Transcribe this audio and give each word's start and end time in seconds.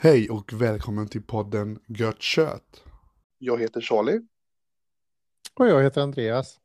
Hej 0.00 0.30
och 0.30 0.52
välkommen 0.52 1.08
till 1.08 1.22
podden 1.22 1.78
Gött 1.86 2.22
Kött. 2.22 2.84
Jag 3.38 3.60
heter 3.60 3.80
Charlie. 3.80 4.20
Och 5.54 5.68
jag 5.68 5.82
heter 5.82 6.00
Andreas. 6.00 6.60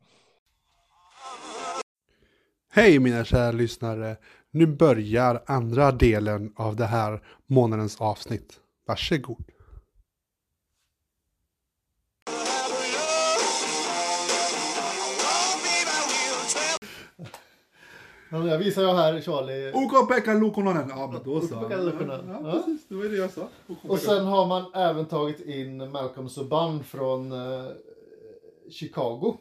Hej 2.70 3.00
mina 3.00 3.25
kära 3.25 3.52
lyssnare. 3.52 4.18
Nu 4.52 4.68
börjar 4.68 5.43
andra 5.45 5.91
delen 5.91 6.54
av 6.55 6.75
det 6.75 6.86
här 6.86 7.23
månadens 7.48 8.02
avsnitt. 8.02 8.59
Varsågod. 8.88 9.52
Ja, 18.33 18.47
Jag 18.47 18.57
visar 18.57 18.82
jag 18.82 18.93
här 18.96 19.21
Charlie. 19.21 19.71
Ukko-Pekka 19.71 20.33
Lukononen. 20.33 20.86
Ja, 20.89 21.10
men 21.14 21.23
då 21.23 21.42
så. 21.42 21.55
Ukko-Pekka. 21.55 22.19
Ja, 22.28 22.39
Ja. 22.43 22.51
precis. 22.51 22.87
Det 22.87 22.96
var 22.96 23.04
det 23.04 23.15
jag 23.15 23.29
sa. 23.32 23.47
Och 23.87 24.00
sen 24.00 24.25
har 24.25 24.46
man 24.47 24.64
även 24.73 25.06
tagit 25.06 25.39
in 25.39 25.92
Malcolm 25.92 26.29
Subban 26.29 26.83
från 26.83 27.32
eh, 27.32 27.65
Chicago. 28.71 29.37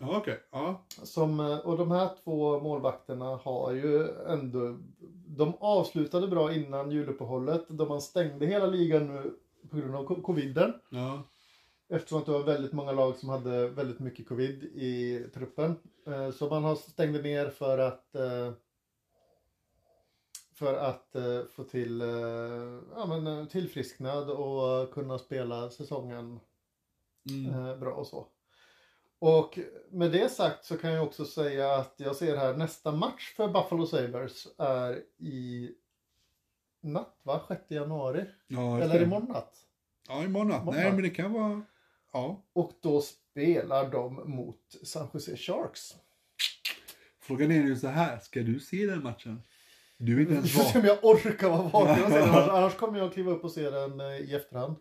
Ja, 0.00 0.16
okej. 0.16 0.38
Ja. 0.52 0.84
Som, 1.02 1.40
eh, 1.40 1.58
och 1.58 1.78
de 1.78 1.90
här 1.90 2.08
två 2.24 2.60
målvakterna 2.60 3.24
har 3.44 3.72
ju 3.72 4.08
ändå... 4.28 4.78
De 5.26 5.52
avslutade 5.60 6.28
bra 6.28 6.54
innan 6.54 6.90
juluppehållet. 6.90 7.68
Då 7.68 7.86
man 7.86 8.00
stängde 8.00 8.46
hela 8.46 8.66
ligan 8.66 9.06
nu 9.06 9.34
på 9.70 9.76
grund 9.76 9.94
av 9.94 10.04
co- 10.04 10.22
coviden. 10.22 10.72
Ja. 10.90 11.22
Eftersom 11.92 12.18
att 12.18 12.26
det 12.26 12.32
var 12.32 12.42
väldigt 12.42 12.72
många 12.72 12.92
lag 12.92 13.16
som 13.16 13.28
hade 13.28 13.68
väldigt 13.68 13.98
mycket 13.98 14.28
covid 14.28 14.64
i 14.64 15.24
truppen. 15.34 15.76
Eh, 16.06 16.30
Så 16.30 16.48
man 16.48 16.64
har 16.64 16.74
stängde 16.76 17.22
ner 17.22 17.50
för 17.50 17.78
att 17.78 18.14
eh, 18.14 18.52
för 20.54 20.74
att 20.74 21.14
eh, 21.14 21.44
få 21.44 21.64
till 21.64 22.00
ja, 22.96 23.06
men, 23.06 23.48
tillfrisknad 23.48 24.30
och 24.30 24.92
kunna 24.94 25.18
spela 25.18 25.70
säsongen 25.70 26.40
Mm. 27.30 27.80
bra 27.80 27.92
och 27.94 28.06
så. 28.06 28.26
Och 29.18 29.58
med 29.90 30.12
det 30.12 30.28
sagt 30.28 30.64
så 30.64 30.76
kan 30.76 30.92
jag 30.92 31.04
också 31.04 31.24
säga 31.24 31.74
att 31.74 31.94
jag 31.96 32.16
ser 32.16 32.36
här 32.36 32.56
nästa 32.56 32.92
match 32.92 33.34
för 33.36 33.48
Buffalo 33.48 33.86
Sabres 33.86 34.46
är 34.58 35.02
i 35.18 35.70
natt 36.80 37.16
va? 37.22 37.40
6 37.48 37.70
januari? 37.70 38.24
Ja, 38.46 38.80
Eller 38.80 39.02
imorgon 39.02 39.28
natt? 39.28 39.54
Ja, 40.08 40.24
imorgon 40.24 40.48
natt. 40.48 40.64
Nej, 40.64 40.92
men 40.92 41.02
det 41.02 41.10
kan 41.10 41.32
vara... 41.32 41.62
Ja. 42.12 42.44
Och 42.52 42.72
då 42.82 43.00
spelar 43.00 43.90
de 43.90 44.30
mot 44.30 44.76
San 44.82 45.08
Jose 45.12 45.36
Sharks. 45.36 45.94
Frågan 47.20 47.50
är 47.50 47.62
ju 47.62 47.76
så 47.76 47.88
här. 47.88 48.18
Ska 48.18 48.40
du 48.42 48.60
se 48.60 48.86
den 48.86 49.02
matchen? 49.02 49.42
Du 49.96 50.16
är 50.16 50.20
inte 50.20 50.34
ens 50.34 50.54
vaken. 50.58 50.80
om 50.80 50.86
jag 50.86 51.04
orkar 51.04 51.48
vara 51.48 51.62
vaken 51.62 52.04
och 52.04 52.10
se 52.10 52.18
den. 52.18 52.28
Annars, 52.28 52.48
annars 52.50 52.74
kommer 52.74 52.98
jag 52.98 53.12
kliva 53.12 53.32
upp 53.32 53.44
och 53.44 53.52
se 53.52 53.70
den 53.70 54.00
eh, 54.00 54.06
i 54.06 54.34
efterhand. 54.34 54.76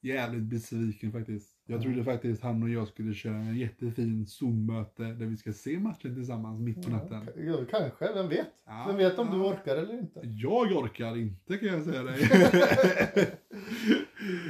Jävligt 0.00 0.42
besviken 0.42 1.12
faktiskt. 1.12 1.53
Jag 1.66 1.80
Mm. 1.80 1.82
trodde 1.94 2.04
faktiskt 2.12 2.42
han 2.42 2.62
och 2.62 2.68
jag 2.68 2.88
skulle 2.88 3.14
köra 3.14 3.34
en 3.34 3.56
jättefin 3.56 4.26
Zoom-möte 4.26 5.02
där 5.02 5.26
vi 5.26 5.36
ska 5.36 5.52
se 5.52 5.78
matchen 5.78 6.14
tillsammans 6.14 6.60
mitt 6.60 6.84
på 6.84 6.90
natten. 6.90 7.28
Ja, 7.36 7.56
kanske, 7.70 8.12
vem 8.14 8.28
vet? 8.28 8.46
Ja, 8.66 8.84
Vem 8.88 8.96
vet 8.96 9.18
om 9.18 9.30
du 9.30 9.36
orkar 9.36 9.76
eller 9.76 9.98
inte? 9.98 10.20
Jag 10.24 10.72
orkar 10.72 11.16
inte 11.16 11.56
kan 11.58 11.68
jag 11.68 11.82
säga 11.84 12.02
dig. 12.02 12.18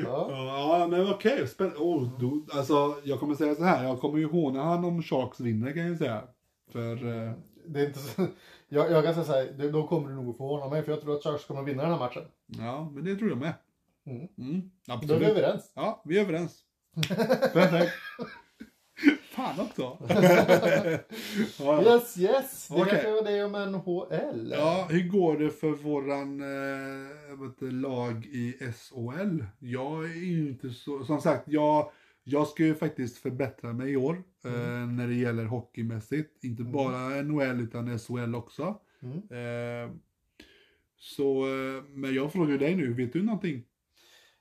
Ja. 0.05 0.29
ja, 0.31 0.87
men 0.91 1.11
okej. 1.13 1.47
Spänn- 1.47 1.77
oh, 1.79 2.19
då, 2.21 2.47
alltså, 2.53 2.95
jag 3.05 3.21
kommer 3.21 3.35
säga 3.35 3.55
så 3.55 3.65
här. 3.65 3.85
Jag 3.85 4.01
kommer 4.01 4.19
ju 4.19 4.27
håna 4.27 4.63
han 4.63 4.85
om 4.85 5.03
Sharks 5.03 5.41
vinner 5.41 5.73
kan 5.73 5.87
jag 5.87 5.99
säga. 5.99 6.23
För... 6.73 6.93
Eh, 7.27 7.33
Det 7.67 7.81
är 7.81 7.87
inte 7.87 7.99
så... 7.99 8.27
jag, 8.69 8.91
jag 8.91 9.05
kan 9.05 9.15
säga 9.15 9.25
så 9.27 9.33
här, 9.33 9.73
då 9.73 9.87
kommer 9.87 10.09
du 10.09 10.15
nog 10.15 10.31
att 10.31 10.37
förvåna 10.37 10.69
mig 10.69 10.83
för 10.83 10.93
jag 10.93 11.01
tror 11.01 11.15
att 11.17 11.23
Sharks 11.23 11.45
kommer 11.45 11.63
vinna 11.63 11.83
den 11.83 11.93
här 11.93 11.99
matchen. 11.99 12.23
ja, 12.47 12.91
men 12.95 13.05
det 13.05 13.17
tror 13.17 13.31
jag 13.31 13.39
med. 13.39 13.55
Mm. 14.07 14.29
Mm, 14.39 14.61
Då 14.87 14.93
är 14.93 14.97
absolut. 14.97 15.23
vi 15.23 15.27
överens. 15.27 15.73
Ja, 15.75 16.03
vi 16.05 16.19
är 16.19 16.23
överens. 16.23 16.61
Perfekt. 17.53 17.93
Fan 19.31 19.61
också. 19.61 19.99
ja. 21.59 21.83
Yes, 21.83 22.19
yes! 22.19 22.69
Det 22.69 22.75
Okej. 22.75 22.89
kanske 22.91 23.11
var 23.11 23.23
det 23.31 23.45
om 23.45 23.73
NHL. 23.73 24.51
ja, 24.53 24.87
hur 24.91 25.09
går 25.09 25.39
det 25.39 25.51
för 25.51 25.71
våran 25.71 26.41
eh, 26.41 27.37
vet 27.39 27.73
lag 27.73 28.27
i 28.27 28.53
SHL? 28.59 29.45
Jag 29.59 30.05
är 30.05 30.15
ju 30.25 30.49
inte 30.49 30.71
så, 30.71 31.05
som 31.05 31.21
sagt, 31.21 31.49
jag, 31.49 31.91
jag 32.25 32.47
ska 32.49 32.63
ju 32.65 32.75
faktiskt 32.75 33.19
förbättra 33.19 33.73
mig 33.73 33.93
i 33.93 33.97
år 33.97 34.23
eh, 34.45 34.87
när 34.87 35.09
det 35.09 35.15
gäller 35.15 35.45
hockeymässigt. 35.45 36.45
Inte 36.45 36.63
Mm. 36.63 36.73
bara 36.73 37.23
NHL 37.23 37.61
utan 37.61 37.99
SHL 37.99 38.35
också. 38.35 38.81
Mm. 39.03 39.17
Eh, 39.19 39.91
så, 40.97 41.47
eh, 41.47 41.83
men 41.89 42.15
jag 42.15 42.33
frågar 42.33 42.59
dig 42.59 42.75
nu, 42.75 42.93
vet 42.93 43.13
du 43.13 43.23
någonting? 43.23 43.63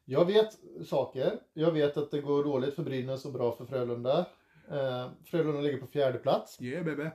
Jag 0.05 0.25
vet 0.25 0.57
saker. 0.85 1.39
Jag 1.53 1.71
vet 1.71 1.97
att 1.97 2.11
det 2.11 2.21
går 2.21 2.43
dåligt 2.43 2.73
för 2.75 2.83
Brynäs 2.83 3.25
och 3.25 3.33
bra 3.33 3.51
för 3.55 3.65
Frölunda. 3.65 4.25
Eh, 4.71 5.09
Frölunda 5.25 5.61
ligger 5.61 5.77
på 5.77 5.87
fjärde 5.87 6.17
plats 6.17 6.61
Yeah 6.61 6.85
baby, 6.85 7.09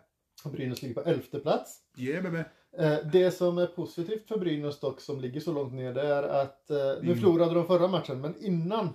och 0.45 0.51
Brynäs 0.51 0.83
ligger 0.83 0.95
på 1.03 1.09
elfte 1.11 1.39
plats. 1.41 1.81
yeah 1.99 2.23
baby. 2.23 2.43
Eh, 2.79 2.99
Det 3.13 3.31
som 3.31 3.59
är 3.59 3.67
positivt 3.67 4.29
för 4.29 4.39
Brynäs 4.39 4.81
dock 4.81 5.01
som 5.01 5.21
ligger 5.21 5.41
så 5.41 5.53
långt 5.53 5.73
ner 5.75 5.95
det 5.95 6.03
är 6.03 6.23
att 6.23 6.71
eh, 6.71 6.77
nu 6.77 6.83
Mm. 7.13 7.15
förlorade 7.19 7.55
de 7.55 7.67
förra 7.67 7.89
matchen 7.89 8.21
men 8.21 8.43
innan 8.45 8.89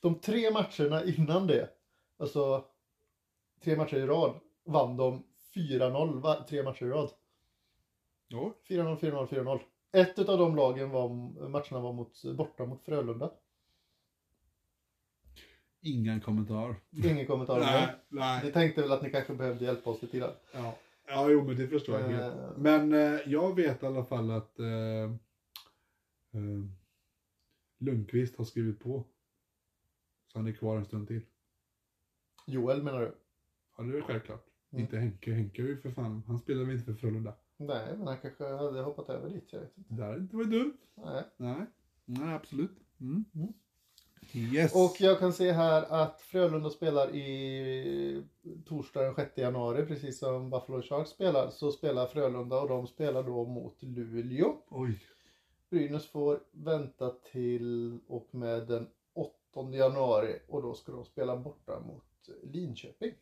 de 0.00 0.14
tre 0.20 0.50
matcherna 0.50 1.04
innan 1.04 1.46
det 1.46 1.68
alltså 2.18 2.64
tre 3.64 3.76
matcher 3.76 3.96
i 3.96 4.06
rad 4.06 4.34
vann 4.64 4.96
de 4.96 5.24
4-0 5.54 6.20
va- 6.20 6.44
tre 6.48 6.62
matcher 6.62 6.84
i 6.86 6.88
rad. 6.88 7.10
Ja, 8.28 8.52
4-0, 8.68 8.96
4-0, 8.96 9.26
4-0. 9.26 9.60
Ett 9.94 10.18
av 10.18 10.38
de 10.38 10.56
lagen 10.56 10.90
var, 10.90 11.08
matcherna 11.48 11.80
var 11.80 11.92
mot, 11.92 12.22
borta 12.36 12.66
mot 12.66 12.84
Frölunda. 12.84 13.32
ingen 15.80 16.20
kommentar. 16.20 16.76
Ingen 16.90 17.26
kommentar 17.26 17.54
om 17.54 17.60
Nej, 17.60 17.94
nej. 18.08 18.44
Ni 18.44 18.52
tänkte 18.52 18.80
väl 18.80 18.92
att 18.92 19.02
ni 19.02 19.10
kanske 19.10 19.34
behövde 19.34 19.64
hjälpa 19.64 19.90
oss 19.90 20.02
lite 20.02 20.18
grann. 20.18 20.32
Ja, 20.52 20.78
ja 21.06 21.30
jo 21.30 21.44
men 21.44 21.56
det 21.56 21.68
förstår 21.68 22.00
jag 22.00 22.08
helt. 22.08 22.34
Eh. 22.34 22.50
Men 22.56 22.92
eh, 22.92 23.20
jag 23.26 23.56
vet 23.56 23.82
i 23.82 23.86
alla 23.86 24.04
fall 24.04 24.30
att 24.30 24.58
eh, 24.58 24.66
eh, 26.32 26.64
Lundqvist 27.78 28.36
har 28.36 28.44
skrivit 28.44 28.80
på. 28.80 29.04
Så 30.26 30.38
han 30.38 30.46
är 30.46 30.52
kvar 30.52 30.76
en 30.76 30.84
stund 30.84 31.08
till. 31.08 31.22
Joel 32.46 32.82
menar 32.82 33.00
du? 33.00 33.14
Ja 33.76 33.84
det 33.84 33.98
är 33.98 34.02
självklart. 34.02 34.46
Mm. 34.72 34.82
Inte 34.84 34.98
Henke. 34.98 35.32
Henke 35.32 35.62
är 35.62 35.66
ju 35.66 35.80
för 35.80 35.90
fan, 35.90 36.22
han 36.26 36.38
spelar 36.38 36.64
väl 36.64 36.74
inte 36.74 36.84
för 36.84 36.94
Frölunda. 36.94 37.34
Nej, 37.56 37.96
men 37.96 38.06
han 38.06 38.18
kanske 38.18 38.44
hade 38.44 38.82
hoppat 38.82 39.10
över 39.10 39.30
dit. 39.30 39.48
Jag 39.52 39.60
vet 39.60 39.78
inte. 39.78 39.94
Det 39.94 40.04
hade 40.04 40.18
inte 40.18 40.36
varit 40.36 40.50
dumt. 40.50 40.76
Nej. 40.94 41.22
Nej, 41.36 41.66
nej 42.04 42.34
absolut. 42.34 42.78
Mm. 43.00 43.24
Mm. 43.34 43.52
Yes. 44.32 44.74
Och 44.74 45.00
jag 45.00 45.18
kan 45.18 45.32
se 45.32 45.52
här 45.52 45.82
att 45.90 46.20
Frölunda 46.20 46.70
spelar 46.70 47.14
i 47.14 48.24
torsdag 48.66 49.02
den 49.02 49.14
6 49.14 49.38
januari, 49.38 49.86
precis 49.86 50.18
som 50.18 50.50
Buffalo 50.50 50.82
Sharks 50.82 51.10
spelar. 51.10 51.50
Så 51.50 51.72
spelar 51.72 52.06
Frölunda 52.06 52.60
och 52.60 52.68
de 52.68 52.86
spelar 52.86 53.22
då 53.22 53.44
mot 53.44 53.82
Luleå. 53.82 54.56
Oj. 54.68 55.00
Brynäs 55.70 56.06
får 56.06 56.40
vänta 56.52 57.10
till 57.10 58.00
och 58.06 58.28
med 58.30 58.66
den 58.66 58.86
8 59.12 59.70
januari 59.72 60.38
och 60.48 60.62
då 60.62 60.74
ska 60.74 60.92
de 60.92 61.04
spela 61.04 61.36
borta 61.36 61.80
mot 61.80 62.04
Linköping. 62.42 63.12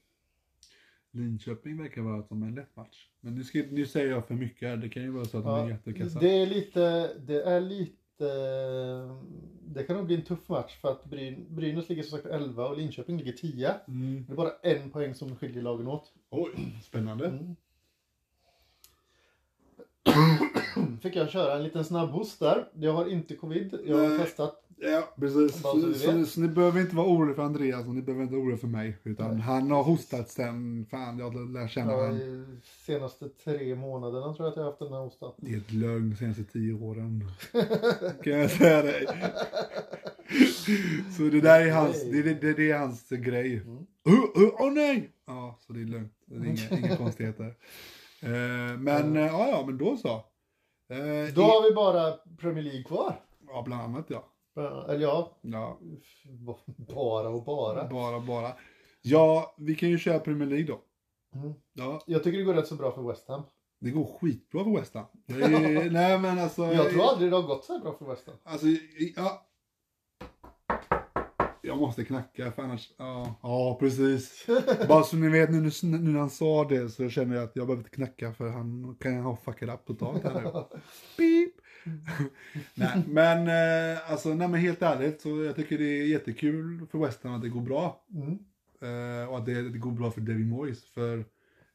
Linköping 1.15 1.83
verkar 1.83 2.03
vara 2.03 2.23
som 2.23 2.43
en 2.43 2.55
lätt 2.55 2.77
match. 2.77 3.09
Men 3.21 3.35
nu, 3.35 3.45
ska, 3.45 3.59
nu 3.71 3.87
säger 3.87 4.11
jag 4.11 4.27
för 4.27 4.35
mycket 4.35 4.69
här. 4.69 4.77
Det 4.77 4.89
kan 4.89 5.03
ju 5.03 5.11
vara 5.11 5.25
så 5.25 5.39
att 5.39 5.45
de 5.45 5.55
är 5.55 5.59
Ja, 5.59 5.69
jättekassa. 5.71 6.19
det 6.21 6.43
är 6.43 6.47
lite, 6.47 7.15
det 7.19 7.43
är 7.43 7.61
lite, 7.61 8.27
det 9.67 9.83
kan 9.87 9.97
nog 9.97 10.07
bli 10.07 10.15
en 10.15 10.23
tuff 10.23 10.49
match 10.49 10.81
för 10.81 10.91
att 10.91 11.05
Bryn, 11.05 11.47
Brynäs 11.49 11.89
ligger 11.89 12.03
som 12.03 12.19
sagt 12.19 12.27
11 12.35 12.69
och 12.69 12.77
Linköping 12.79 13.19
ligger 13.19 13.33
10. 13.33 13.75
Mm. 13.89 14.25
Det 14.27 14.33
är 14.33 14.37
bara 14.37 14.53
en 14.63 14.91
poäng 14.91 15.15
som 15.15 15.37
skiljer 15.37 15.63
lagen 15.63 15.87
åt. 15.87 16.13
Oj, 16.31 16.51
spännande. 16.83 17.27
Mm. 17.27 17.57
Fick 21.03 21.17
jag 21.17 21.31
köra 21.31 21.57
en 21.57 21.65
liten 21.65 21.85
snabbhost 21.85 22.41
där. 22.41 22.69
Jag 22.75 22.93
har 22.93 23.13
inte 23.13 23.37
covid. 23.37 23.79
Jag 23.87 23.97
har 23.99 24.09
Nej. 24.09 24.19
testat. 24.19 24.59
Ja, 24.85 25.15
precis. 25.21 25.61
Så 25.63 25.93
Så, 25.95 26.27
så, 26.27 26.41
ni 26.41 26.49
behöver 26.49 26.81
inte 26.81 26.97
vara 26.97 27.07
oroliga 27.07 27.35
för 27.35 27.43
Andreas 27.43 27.87
och 27.87 27.95
ni 27.95 28.03
behöver 28.03 28.23
inte 28.23 28.35
vara 28.35 28.43
oroliga 28.45 28.59
för 28.59 28.67
mig. 28.67 28.97
Utan 29.05 29.41
han 29.41 29.71
har 29.71 29.83
hostat 29.83 30.31
sen, 30.31 30.87
fan 30.91 31.19
jag 31.19 31.51
lär 31.53 31.69
känna 31.69 31.93
Ja, 31.93 31.99
honom. 32.07 32.17
i 32.17 32.45
senaste 32.87 33.29
tre 33.29 33.75
månaderna 33.75 34.35
tror 34.35 34.47
jag 34.47 34.51
att 34.51 34.57
jag 34.57 34.63
har 34.65 34.71
haft 34.71 34.79
den 34.79 34.93
här 34.93 35.01
hostan. 35.01 35.33
Det 35.37 35.53
är 35.53 35.57
ett 35.57 35.73
lögn 35.73 36.11
de 36.11 36.17
senaste 36.17 36.45
tio 36.45 36.75
åren. 36.75 37.25
kan 38.25 38.33
jag 38.33 38.51
säga 38.51 38.83
dig. 38.83 39.07
så 41.17 41.23
det 41.23 41.41
där 41.41 41.67
är 41.67 41.71
hans, 41.73 42.03
det, 42.11 42.23
det, 42.23 42.35
det, 42.35 42.53
det 42.53 42.71
är 42.71 42.79
hans 42.79 43.09
grej. 43.09 43.57
Mm. 43.57 43.87
Åh 44.05 44.15
oh, 44.15 44.67
oh, 44.67 44.73
nej! 44.73 45.11
Ja, 45.27 45.59
så 45.67 45.73
det 45.73 45.81
är 45.81 45.85
lugnt. 45.85 46.13
Det 46.27 46.35
är 46.37 46.45
inga, 46.45 46.79
inga 46.87 46.97
konstigheter. 46.97 47.55
Eh, 48.23 48.79
men 48.79 49.17
eh, 49.17 49.23
ja, 49.27 49.49
ja, 49.49 49.65
men 49.67 49.79
då 49.79 49.97
så. 49.97 50.25
Eh, 50.91 51.35
Då 51.35 51.43
har 51.43 51.69
vi 51.69 51.75
bara 51.75 52.13
Premier 52.41 52.65
League 52.65 52.83
kvar. 52.83 53.21
Ja, 53.49 53.63
bland 53.67 53.83
annat 53.83 54.07
ja. 54.09 54.29
Eller 54.89 55.01
ja, 55.03 55.39
ja. 55.43 55.79
bara 56.95 57.29
och 57.29 57.45
bara. 57.45 57.89
Bara, 57.89 58.21
bara. 58.21 58.53
Ja, 59.03 59.55
vi 59.59 59.75
kan 59.75 59.89
ju 59.89 59.99
köra 59.99 60.19
Premier 60.19 60.49
League 60.49 60.67
då. 60.67 60.81
Mm. 61.39 61.53
Ja, 61.73 62.03
Jag 62.07 62.23
tycker 62.25 62.39
det 62.39 62.45
går 62.45 62.55
rätt 62.55 62.67
så 62.67 62.75
bra 62.75 62.93
för 62.93 63.03
West 63.09 63.29
Ham. 63.29 63.43
det 63.81 63.91
går 63.91 64.19
skitbra 64.21 64.65
för 64.65 64.71
West 64.71 64.95
Ham. 64.95 65.05
Är- 65.29 65.91
Nej 65.91 66.19
men 66.19 66.39
alltså. 66.39 66.63
Jag 66.65 66.91
tror 66.91 67.05
aldrig 67.05 67.31
det 67.31 67.37
har 67.37 67.43
gått 67.47 67.65
så 67.65 67.73
här 67.73 67.81
bra 67.81 67.93
för 67.99 68.05
West 68.07 68.27
Ham. 68.27 68.37
Alltså, 68.45 68.67
ja. 69.17 69.47
Jag 71.65 71.79
måste 71.79 72.05
knacka 72.05 72.53
för 72.53 72.63
annars, 72.63 72.91
ja, 72.97 73.35
ja 73.43 73.77
precis. 73.81 74.47
Bara 74.89 75.03
så 75.03 75.17
ni 75.17 75.29
vet 75.29 75.51
nu, 75.51 75.61
nu, 75.61 75.71
nu 75.83 76.11
när 76.11 76.21
han 76.21 76.31
sa 76.31 76.65
det 76.65 76.89
så 76.89 77.09
känner 77.09 77.37
jag 77.37 77.45
att 77.45 77.57
jag 77.57 77.67
behöver 77.67 77.81
inte 77.81 77.97
knacka 77.97 78.33
för 78.33 78.49
han 78.49 78.97
kan 79.01 79.15
ha 79.15 79.37
fuckat 79.37 79.75
up 79.75 79.87
totalt 79.87 80.23
här 80.23 80.43
nu. 80.43 80.51
Beep. 81.17 81.53
nej, 82.75 83.03
men 83.07 83.49
eh, 83.49 84.11
alltså, 84.11 84.35
nej 84.35 84.49
men 84.49 84.61
helt 84.61 84.83
ärligt 84.83 85.21
så 85.21 85.45
jag 85.45 85.57
tycker 85.57 85.79
det 85.79 85.85
är 85.85 86.07
jättekul 86.07 86.87
för 86.91 86.99
West 86.99 87.25
Ham 87.25 87.35
att 87.35 87.43
det 87.43 87.49
går 87.49 87.61
bra. 87.61 88.05
Mm. 88.15 88.39
Eh, 88.81 89.29
och 89.29 89.39
att 89.39 89.47
det, 89.47 89.71
det 89.71 89.79
går 89.79 89.93
bra 89.93 90.11
för 90.11 90.21
David 90.21 90.49
Moyes. 90.49 90.85
För 90.85 91.25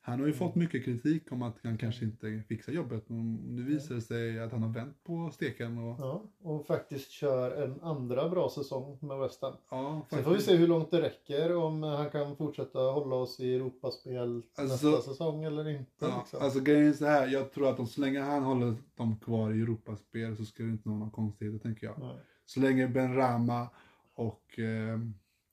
han 0.08 0.20
har 0.20 0.28
ju 0.28 0.34
fått 0.34 0.56
mycket 0.56 0.86
kritik 0.86 1.32
om 1.32 1.42
att 1.42 1.56
han 1.64 1.78
kanske 1.78 2.06
inte 2.06 2.44
fixar 2.48 2.74
jobbet. 2.74 3.04
Och 3.08 3.16
nu 3.16 3.64
visar 3.64 3.96
det 3.96 4.02
sig 4.02 4.40
att 4.40 4.52
han 4.52 4.64
har 4.64 4.70
vänt 4.74 5.04
på 5.04 5.30
steken. 5.34 5.78
Och, 5.78 5.96
Ja, 6.00 6.24
och 6.42 6.66
faktiskt 6.66 7.12
kör 7.12 7.64
en 7.64 7.82
andra 7.82 8.30
bra 8.30 8.50
säsong 8.50 8.98
med 9.02 9.18
West 9.20 9.42
Ham. 9.42 9.54
ja, 9.72 10.02
Sen 10.10 10.24
får 10.24 10.32
vi 10.34 10.42
se 10.42 10.56
hur 10.56 10.68
långt 10.68 10.92
det 10.92 11.02
räcker 11.02 11.56
om 11.56 11.84
han 11.84 12.10
kan 12.10 12.36
fortsätta 12.36 12.80
hålla 12.80 13.16
oss 13.16 13.40
i 13.40 13.56
Europaspel 13.56 14.42
Alltså- 14.58 14.88
nästa 14.88 15.02
säsong 15.12 15.44
eller 15.44 15.70
inte. 15.70 15.92
Ja, 16.00 16.18
liksom. 16.20 16.40
alltså 16.42 16.60
grejen 16.60 16.88
är 16.88 16.94
så 16.94 17.06
här, 17.06 17.28
jag 17.28 17.52
tror 17.52 17.70
att 17.70 17.80
om, 17.80 17.88
så 17.88 18.02
länge 18.02 18.20
han 18.22 18.44
håller 18.44 18.76
dem 18.96 19.20
kvar 19.20 19.54
i 19.54 19.62
Europaspel 19.62 20.38
så 20.38 20.46
ska 20.46 20.64
det 20.64 20.70
inte 20.70 20.90
vara 20.90 21.00
någon 21.00 21.12
konstigheter 21.12 21.60
tänker 21.60 21.88
jag. 21.88 22.00
Nej. 22.00 22.16
Så 22.46 22.60
länge 22.60 22.88
Ben 22.88 23.16
Rama 23.16 23.68
och 24.16 24.60
eh, 24.60 25.00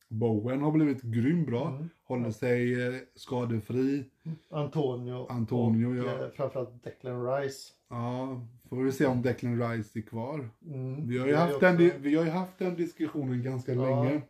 Bowen 0.08 0.62
har 0.62 0.72
blivit 0.72 1.02
grym 1.02 1.44
bra, 1.44 1.68
Mm. 1.68 1.88
håller 2.04 2.30
sig 2.30 2.86
eh, 2.86 2.94
skadefri. 3.14 4.04
Antonio, 4.50 5.26
Antonio, 5.30 5.86
och 5.86 5.96
ja. 5.96 6.24
eh, 6.24 6.30
framförallt 6.30 6.84
Declan 6.84 7.26
Rice. 7.26 7.72
Ja, 7.88 8.40
får 8.68 8.76
vi 8.76 8.92
se 8.92 9.06
om 9.06 9.22
Declan 9.22 9.70
Rice 9.70 9.98
är 9.98 10.02
kvar. 10.02 10.48
Mm. 10.66 11.08
Vi 11.08 11.18
har 11.18 11.26
ju, 11.26 11.34
haft, 11.34 11.60
den, 11.60 11.76
vi 12.02 12.14
har 12.16 12.24
haft 12.24 12.58
den 12.58 12.74
diskussionen 12.76 13.42
ganska 13.42 13.72
Ja. 13.74 14.02
länge. 14.04 14.22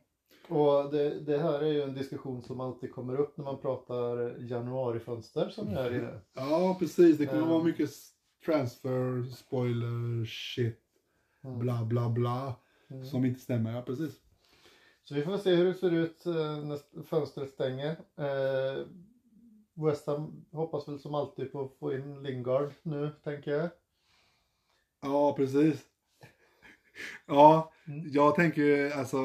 Och 0.48 0.90
det, 0.90 1.20
det 1.20 1.38
här 1.38 1.60
är 1.62 1.72
ju 1.72 1.82
en 1.82 1.94
diskussion 1.94 2.42
som 2.42 2.60
alltid 2.60 2.92
kommer 2.92 3.16
upp 3.20 3.36
när 3.36 3.44
man 3.44 3.58
pratar 3.58 4.36
januarifönster 4.38 5.48
som 5.48 5.68
är 5.68 5.94
i 5.94 5.98
det. 5.98 6.20
Ja, 6.34 6.76
precis. 6.78 7.18
Det 7.18 7.26
kommer 7.26 7.38
Mm. 7.38 7.50
vara 7.50 7.64
mycket 7.64 7.88
s- 7.90 8.10
transfer, 8.46 9.22
spoiler, 9.30 10.24
shit, 10.24 10.80
Mm. 11.44 11.58
bla 11.58 11.84
bla 11.84 12.08
bla. 12.10 12.54
Mm. 12.90 13.04
Som 13.04 13.24
inte 13.24 13.40
stämmer, 13.40 13.74
ja 13.76 13.82
precis. 13.82 14.20
Så 15.04 15.14
vi 15.14 15.22
får 15.22 15.38
se 15.38 15.54
hur 15.54 15.64
det 15.64 15.74
ser 15.74 15.90
ut 15.90 16.26
eh, 16.26 16.64
när 16.64 17.02
fönstret 17.04 17.50
stänger. 17.50 17.90
Eh, 18.16 18.86
West 19.74 20.06
Ham 20.06 20.44
hoppas 20.52 20.88
väl 20.88 20.98
som 20.98 21.14
alltid 21.14 21.52
på 21.52 21.60
att 21.64 21.78
få 21.78 21.94
in 21.94 22.22
Lingard 22.22 22.72
nu, 22.82 23.10
tänker 23.24 23.50
jag. 23.50 23.68
Ja, 25.02 25.32
precis. 25.36 25.84
Ja, 27.26 27.72
Mm. 27.86 28.04
jag 28.12 28.34
tänker 28.34 28.62
ju, 28.62 28.92
alltså, 28.92 29.16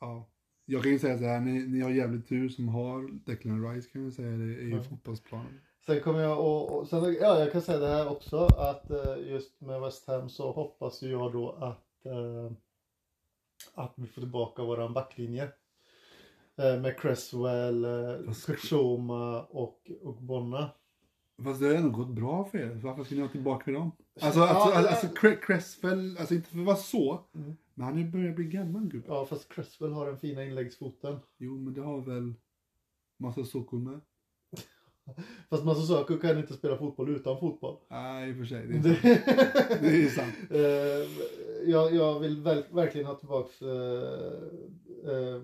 ja. 0.00 0.28
Jag 0.64 0.82
kan 0.82 0.92
ju 0.92 0.98
säga 0.98 1.18
så 1.18 1.24
här, 1.24 1.40
ni, 1.40 1.66
ni 1.66 1.80
har 1.80 1.90
jävligt 1.90 2.28
tur 2.28 2.48
som 2.48 2.68
har 2.68 3.24
Declan 3.26 3.68
Rice 3.74 3.90
kan 3.90 4.04
jag 4.04 4.12
säga 4.12 4.30
det 4.30 4.44
i 4.44 4.72
Mm. 4.72 4.84
fotbollsplanen. 4.84 5.60
Sen 5.86 6.00
kommer 6.00 6.20
jag 6.20 6.38
och, 6.40 6.76
och 6.78 6.88
sen, 6.88 7.04
ja, 7.04 7.38
jag 7.38 7.52
kan 7.52 7.62
säga 7.62 7.78
det 7.78 7.86
här 7.88 8.08
också 8.10 8.36
att 8.46 8.90
eh, 8.90 9.18
just 9.26 9.60
med 9.60 9.80
West 9.80 10.06
Ham 10.06 10.28
så 10.28 10.52
hoppas 10.52 11.02
ju 11.02 11.10
jag 11.10 11.32
då 11.32 11.50
att 11.52 12.06
eh, 12.06 12.52
att 13.74 13.92
vi 13.96 14.06
får 14.06 14.20
tillbaka 14.22 14.62
våran 14.64 14.92
backlinje. 14.92 15.48
Eh, 16.56 16.80
med 16.80 16.98
Cresswell, 17.00 17.84
eh, 17.84 18.32
Kurzoma 18.46 19.42
och, 19.42 19.90
och 20.02 20.14
Bonna. 20.22 20.70
Fast 21.44 21.60
det 21.60 21.66
har 21.66 21.74
ändå 21.74 21.90
gått 21.90 22.08
bra 22.08 22.44
för 22.44 22.58
er, 22.58 22.74
varför 22.74 23.04
ska 23.04 23.14
ni 23.14 23.20
ha 23.20 23.28
tillbaka 23.28 23.70
med 23.70 23.80
dem? 23.80 23.92
Alltså, 24.20 24.40
Ja, 24.40 24.48
alltså, 24.48 24.80
ja. 24.82 24.88
alltså 24.88 25.06
Cre- 25.06 25.40
Cresswell, 25.40 26.16
alltså 26.18 26.34
inte 26.34 26.48
för 26.50 26.58
att 26.58 26.64
vara 26.66 26.76
så, 26.76 27.20
Mm. 27.34 27.56
men 27.74 27.86
han 27.86 28.10
börjar 28.10 28.32
bli 28.32 28.44
gammal 28.44 28.82
gubben. 28.88 29.14
Ja 29.14 29.26
fast 29.26 29.48
Cresswell 29.52 29.92
har 29.92 30.06
den 30.06 30.18
fina 30.18 30.44
inläggsfoten. 30.44 31.18
Jo, 31.38 31.58
men 31.58 31.74
det 31.74 31.80
har 31.80 32.00
väl 32.00 32.34
Massa 33.16 33.44
Soko 33.44 33.76
med? 33.76 34.00
Fast 35.50 35.64
Masosako 35.64 36.18
kan 36.18 36.38
inte 36.38 36.52
spela 36.54 36.76
fotboll 36.78 37.08
utan 37.08 37.38
fotboll. 37.40 37.76
Nej, 37.90 38.30
i 38.30 38.32
och 38.32 38.36
för 38.36 38.44
sig. 38.44 38.66
Det 38.66 38.88
är 38.88 38.94
sant. 38.94 39.80
Det 39.80 40.04
är 40.04 40.08
sant. 40.08 40.34
Eh, 40.50 41.70
jag, 41.70 41.94
jag 41.94 42.20
vill 42.20 42.40
väl, 42.40 42.64
verkligen 42.72 43.06
ha 43.06 43.14
tillbaks 43.14 43.62
eh, 43.62 44.32
eh, 45.12 45.42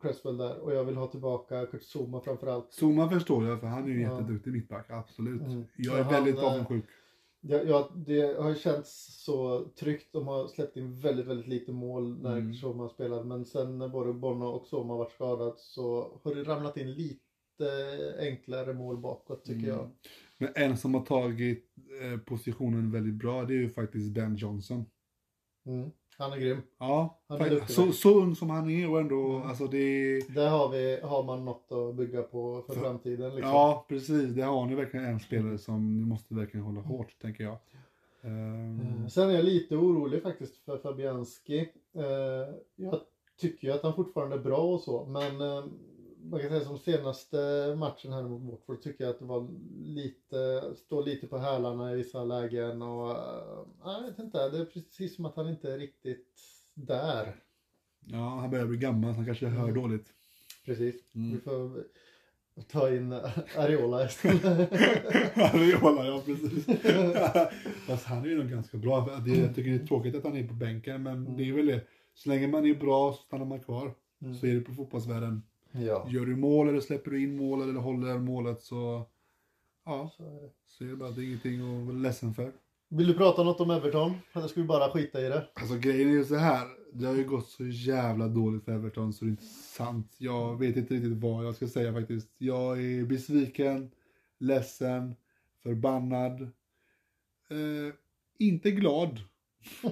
Cresswell 0.00 0.36
där 0.36 0.58
och 0.58 0.74
jag 0.74 0.84
vill 0.84 0.96
ha 0.96 1.06
tillbaka 1.06 1.66
Kurt 1.66 1.82
Zuma 1.82 2.20
framförallt. 2.20 2.72
Zuma 2.80 3.08
förstår 3.10 3.44
jag, 3.46 3.60
för 3.60 3.66
han 3.66 3.84
är 3.84 3.88
ju 3.88 4.02
Ja. 4.02 4.12
jätteduktig 4.20 4.52
mittback, 4.52 4.90
absolut. 4.90 5.42
Mm. 5.42 5.64
Jag 5.76 5.98
är 5.98 6.04
Men 6.04 6.12
väldigt 6.12 6.36
han, 6.36 6.44
eh, 6.44 6.52
avundsjuk. 6.52 6.84
Ja, 7.40 7.58
ja, 7.66 7.90
det 7.94 8.40
har 8.40 8.54
känts 8.54 9.06
så 9.24 9.64
tryggt. 9.80 10.12
De 10.12 10.26
har 10.28 10.46
släppt 10.48 10.76
in 10.76 11.00
väldigt, 11.00 11.26
väldigt 11.26 11.46
lite 11.48 11.72
mål 11.72 12.22
när 12.22 12.36
Mm. 12.36 12.52
Zuma 12.54 12.88
spelat. 12.88 13.26
Men 13.26 13.44
sen 13.44 13.78
när 13.78 13.88
både 13.88 14.12
Bono 14.12 14.44
och 14.44 14.66
Zuma 14.72 14.96
varit 14.96 15.12
skadad 15.12 15.54
så 15.56 16.10
har 16.24 16.34
det 16.34 16.42
ramlat 16.42 16.76
in 16.76 16.92
lite 16.92 17.25
enklare 18.18 18.72
mål 18.74 18.96
bakåt 18.98 19.44
tycker 19.44 19.68
Mm. 19.68 19.76
jag. 19.76 19.90
Men 20.38 20.48
en 20.54 20.76
som 20.76 20.94
har 20.94 21.02
tagit 21.02 21.64
eh, 22.02 22.18
positionen 22.20 22.90
väldigt 22.90 23.14
bra, 23.14 23.44
det 23.44 23.52
är 23.54 23.58
ju 23.58 23.68
faktiskt 23.68 24.10
Ben 24.10 24.36
Johnson. 24.36 24.84
Mm. 25.66 25.90
Han 26.18 26.32
är 26.32 26.36
grym. 26.36 26.58
Ja, 26.78 27.20
Han 27.28 27.40
är 27.40 27.50
duktig, 27.50 27.74
så, 27.76 27.92
så 27.92 28.20
ung 28.20 28.34
som 28.36 28.50
han 28.50 28.70
är 28.70 28.90
och 28.90 29.00
ändå, 29.00 29.30
Mm. 29.36 29.48
alltså 29.48 29.66
det 29.66 29.78
är... 29.78 30.34
Där 30.34 30.50
har, 30.50 30.68
vi, 30.68 31.00
har 31.02 31.22
man 31.22 31.44
något 31.44 31.72
att 31.72 31.94
bygga 31.94 32.22
på 32.22 32.62
för 32.66 32.74
framtiden. 32.74 33.34
Liksom. 33.34 33.50
Ja, 33.52 33.86
precis. 33.88 34.30
Det 34.34 34.42
har 34.42 34.66
ni 34.66 34.74
verkligen 34.74 35.06
en 35.06 35.20
spelare 35.20 35.58
som 35.58 35.96
ni 35.96 36.04
måste 36.04 36.34
verkligen 36.34 36.66
hålla 36.66 36.80
hårt, 36.80 37.18
tänker 37.22 37.44
jag. 37.44 37.56
Ehm, 38.22 38.80
Eh, 39.02 39.06
Sen 39.08 39.30
är 39.30 39.34
jag 39.34 39.44
lite 39.44 39.76
orolig 39.76 40.22
faktiskt 40.22 40.56
för 40.56 40.78
Fabianski. 40.78 41.58
Eh, 41.94 42.54
Jag 42.76 43.00
tycker 43.40 43.68
ju 43.68 43.74
att 43.74 43.82
han 43.82 43.94
fortfarande 43.94 44.36
är 44.36 44.40
bra 44.40 44.56
och 44.74 44.80
så, 44.80 45.04
men 45.06 45.40
eh, 45.40 45.64
man 46.30 46.40
kan 46.40 46.48
säga 46.48 46.60
som 46.64 46.78
senaste 46.78 47.36
matchen 47.78 48.12
här 48.12 48.22
mot 48.22 48.42
Watford 48.52 48.82
tycker 48.82 49.04
jag 49.04 49.10
att 49.10 49.18
det 49.18 49.24
var 49.24 49.48
lite, 49.78 50.62
står 50.76 51.02
lite 51.04 51.26
på 51.26 51.38
hälarna 51.38 51.92
i 51.92 51.96
vissa 51.96 52.24
lägen 52.24 52.82
och 52.82 53.10
eh, 53.10 53.64
jag 53.84 54.02
vet 54.02 54.18
inte, 54.18 54.48
det 54.48 54.58
är 54.58 54.64
precis 54.64 55.16
som 55.16 55.24
att 55.24 55.36
han 55.36 55.48
inte 55.48 55.72
är 55.72 55.78
riktigt 55.78 56.26
där. 56.74 57.36
ja, 58.06 58.38
han 58.40 58.50
börjar 58.50 58.66
bli 58.66 58.78
gammal, 58.78 59.12
han 59.12 59.26
kanske 59.26 59.46
hör 59.46 59.62
Mm. 59.68 59.74
dåligt. 59.82 60.12
Precis. 60.64 61.14
Mm. 61.14 61.30
Vi 61.32 61.38
får 61.40 61.84
ta 62.68 62.90
in 62.94 63.12
Areola 63.58 64.04
istället. 64.06 64.72
Ariola, 65.36 66.06
ja 66.06 66.22
precis. 66.24 66.66
Fast 67.86 68.06
han 68.06 68.24
är 68.24 68.28
ju 68.28 68.38
nog 68.38 68.50
ganska 68.50 68.76
bra. 68.78 69.20
Det- 69.26 69.30
Jag 69.36 69.54
tycker 69.54 69.70
det 69.70 69.82
är 69.82 69.86
tråkigt 69.86 70.14
att 70.14 70.24
han 70.24 70.36
är 70.36 70.48
på 70.48 70.54
bänken, 70.54 71.02
men 71.02 71.36
det 71.36 71.48
är 71.48 71.52
väl 71.52 71.66
det. 71.66 71.80
Så 72.14 72.28
länge 72.28 72.48
man 72.48 72.66
är 72.66 72.74
bra 72.74 73.12
så 73.12 73.22
stannar 73.22 73.44
man 73.44 73.60
kvar. 73.60 73.94
Mm. 74.22 74.34
Så 74.34 74.46
är 74.46 74.54
det 74.54 74.60
på 74.60 74.72
fotbollsvärlden. 74.74 75.42
Ja, 75.78 76.06
Gör 76.10 76.26
du 76.26 76.36
mål 76.36 76.68
eller 76.68 76.80
släpper 76.80 77.10
du 77.10 77.22
in 77.22 77.36
mål 77.36 77.62
eller 77.62 77.80
håller 77.80 78.18
målet 78.18 78.62
så... 78.62 79.06
Ja, 79.84 80.10
så 80.16 80.22
är 80.22 80.42
det. 80.42 80.50
så 80.66 80.84
är 80.84 80.88
det 80.88 80.96
bara 80.96 81.10
det 81.10 81.20
är 81.20 81.24
ingenting 81.24 81.60
att 81.60 81.86
vara 81.86 81.96
ledsen 81.96 82.34
för. 82.34 82.52
Vill 82.88 83.06
du 83.06 83.14
prata 83.14 83.42
något 83.42 83.60
om 83.60 83.70
Everton? 83.70 84.14
Eller 84.32 84.48
ska 84.48 84.60
vi 84.60 84.66
bara 84.66 84.92
skita 84.92 85.20
i 85.20 85.28
det? 85.28 85.48
Alltså 85.54 85.76
grejen 85.76 86.08
är 86.08 86.12
ju 86.12 86.24
så 86.24 86.36
här. 86.36 86.66
Det 86.92 87.06
har 87.06 87.14
ju 87.14 87.24
gått 87.24 87.48
så 87.48 87.66
jävla 87.66 88.28
dåligt 88.28 88.64
för 88.64 88.72
Everton 88.72 89.12
så 89.12 89.24
det 89.24 89.28
är 89.28 89.30
inte 89.30 89.44
sant. 89.44 90.14
Jag 90.18 90.58
vet 90.58 90.76
inte 90.76 90.94
riktigt 90.94 91.22
vad 91.22 91.46
jag 91.46 91.54
ska 91.54 91.68
säga 91.68 91.92
faktiskt. 91.92 92.28
Jag 92.38 92.84
är 92.84 93.04
besviken, 93.04 93.90
ledsen, 94.38 95.14
förbannad. 95.62 96.42
Eh, 97.50 97.94
inte 98.38 98.70
glad. 98.70 99.20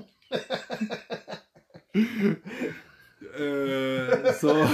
eh, 3.24 4.32
så, 4.32 4.66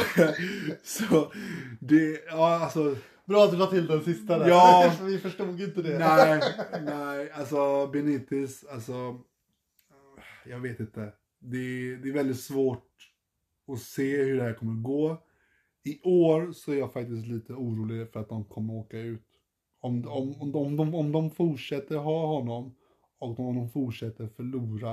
så 0.83 1.33
det, 1.81 2.25
ja 2.27 2.59
alltså. 2.59 2.97
Bra 3.31 3.45
att 3.45 3.51
du 3.51 3.57
la 3.57 3.67
till 3.67 3.87
den 3.87 4.05
sista 4.05 4.39
där. 4.39 4.49
Ja. 4.49 4.93
vi 5.03 5.19
förstod 5.19 5.61
inte 5.61 5.83
det. 5.83 5.99
Nej, 5.99 6.41
nej, 6.85 7.31
alltså 7.31 7.87
Benitez, 7.87 8.65
alltså. 8.65 9.19
Jag 10.47 10.61
vet 10.61 10.81
inte. 10.81 11.13
Det, 11.39 11.97
det 11.97 12.09
är 12.09 12.13
väldigt 12.13 12.41
svårt 12.41 13.13
att 13.73 13.79
se 13.79 14.17
hur 14.17 14.37
det 14.37 14.43
här 14.43 14.55
kommer 14.55 14.83
gå. 14.83 15.23
I 15.85 16.01
år 16.03 16.53
så 16.53 16.73
är 16.73 16.77
jag 16.77 16.93
faktiskt 16.93 17.27
lite 17.27 17.53
orolig 17.53 18.13
för 18.13 18.21
att 18.21 18.29
de 18.29 18.45
kommer 18.45 18.75
åka 18.75 18.99
ut. 18.99 19.27
Om, 19.81 20.09
om, 20.09 20.35
om, 20.41 20.53
de, 20.53 20.67
om, 20.67 20.77
de, 20.77 20.95
om 20.95 21.13
de 21.13 21.31
fortsätter 21.31 21.97
ha 21.97 22.27
honom 22.27 22.77
och 23.19 23.41
om 23.41 23.57
de 23.57 23.71
fortsätter 23.71 24.27
förlora 24.27 24.93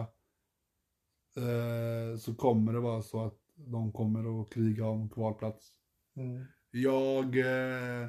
eh, 1.37 2.17
så 2.17 2.35
kommer 2.35 2.73
det 2.73 2.79
vara 2.79 3.01
så 3.01 3.25
att 3.25 3.46
de 3.57 3.91
kommer 3.91 4.41
att 4.41 4.49
kriga 4.49 4.85
om 4.85 5.09
kvalplats. 5.09 5.73
Mm. 6.15 6.45
Jag... 6.71 7.37
Eh, 7.37 8.07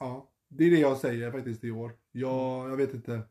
ja, 0.00 0.30
det 0.48 0.64
är 0.64 0.70
det 0.70 0.78
jag 0.78 0.96
säger 0.96 1.30
faktiskt 1.30 1.64
i 1.64 1.70
år. 1.70 1.92
Jag, 2.12 2.70
jag 2.70 2.76
vet 2.76 2.94
inte 2.94 3.22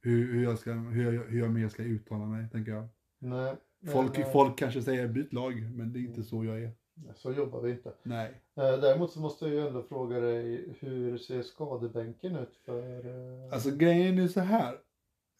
hur, 0.00 0.32
hur, 0.32 0.42
jag 0.42 0.58
ska, 0.58 0.72
hur, 0.72 1.12
jag, 1.12 1.24
hur 1.24 1.38
jag 1.38 1.50
mer 1.50 1.68
ska 1.68 1.82
uttala 1.82 2.26
mig, 2.26 2.48
tänker 2.50 2.72
jag. 2.72 2.88
Nej. 3.18 3.56
Folk, 3.92 4.16
men, 4.16 4.26
eh, 4.26 4.32
folk 4.32 4.58
kanske 4.58 4.82
säger 4.82 5.08
byt 5.08 5.32
lag, 5.32 5.70
men 5.74 5.92
det 5.92 5.98
är 5.98 6.00
inte 6.00 6.22
så 6.22 6.44
jag 6.44 6.62
är. 6.62 6.72
Så 7.14 7.32
jobbar 7.32 7.60
vi 7.60 7.70
inte. 7.70 7.92
Nej. 8.02 8.42
Eh, 8.54 8.80
Däremot 8.80 9.12
så 9.12 9.20
måste 9.20 9.44
jag 9.44 9.54
ju 9.54 9.66
ändå 9.66 9.82
fråga 9.82 10.20
dig, 10.20 10.74
hur 10.80 11.18
ser 11.18 11.42
skadebänken 11.42 12.36
ut 12.36 12.56
för... 12.64 13.06
eh, 13.06 13.52
Alltså 13.52 13.70
grejen 13.70 14.18
är 14.18 14.28
så 14.28 14.40
här. 14.40 14.78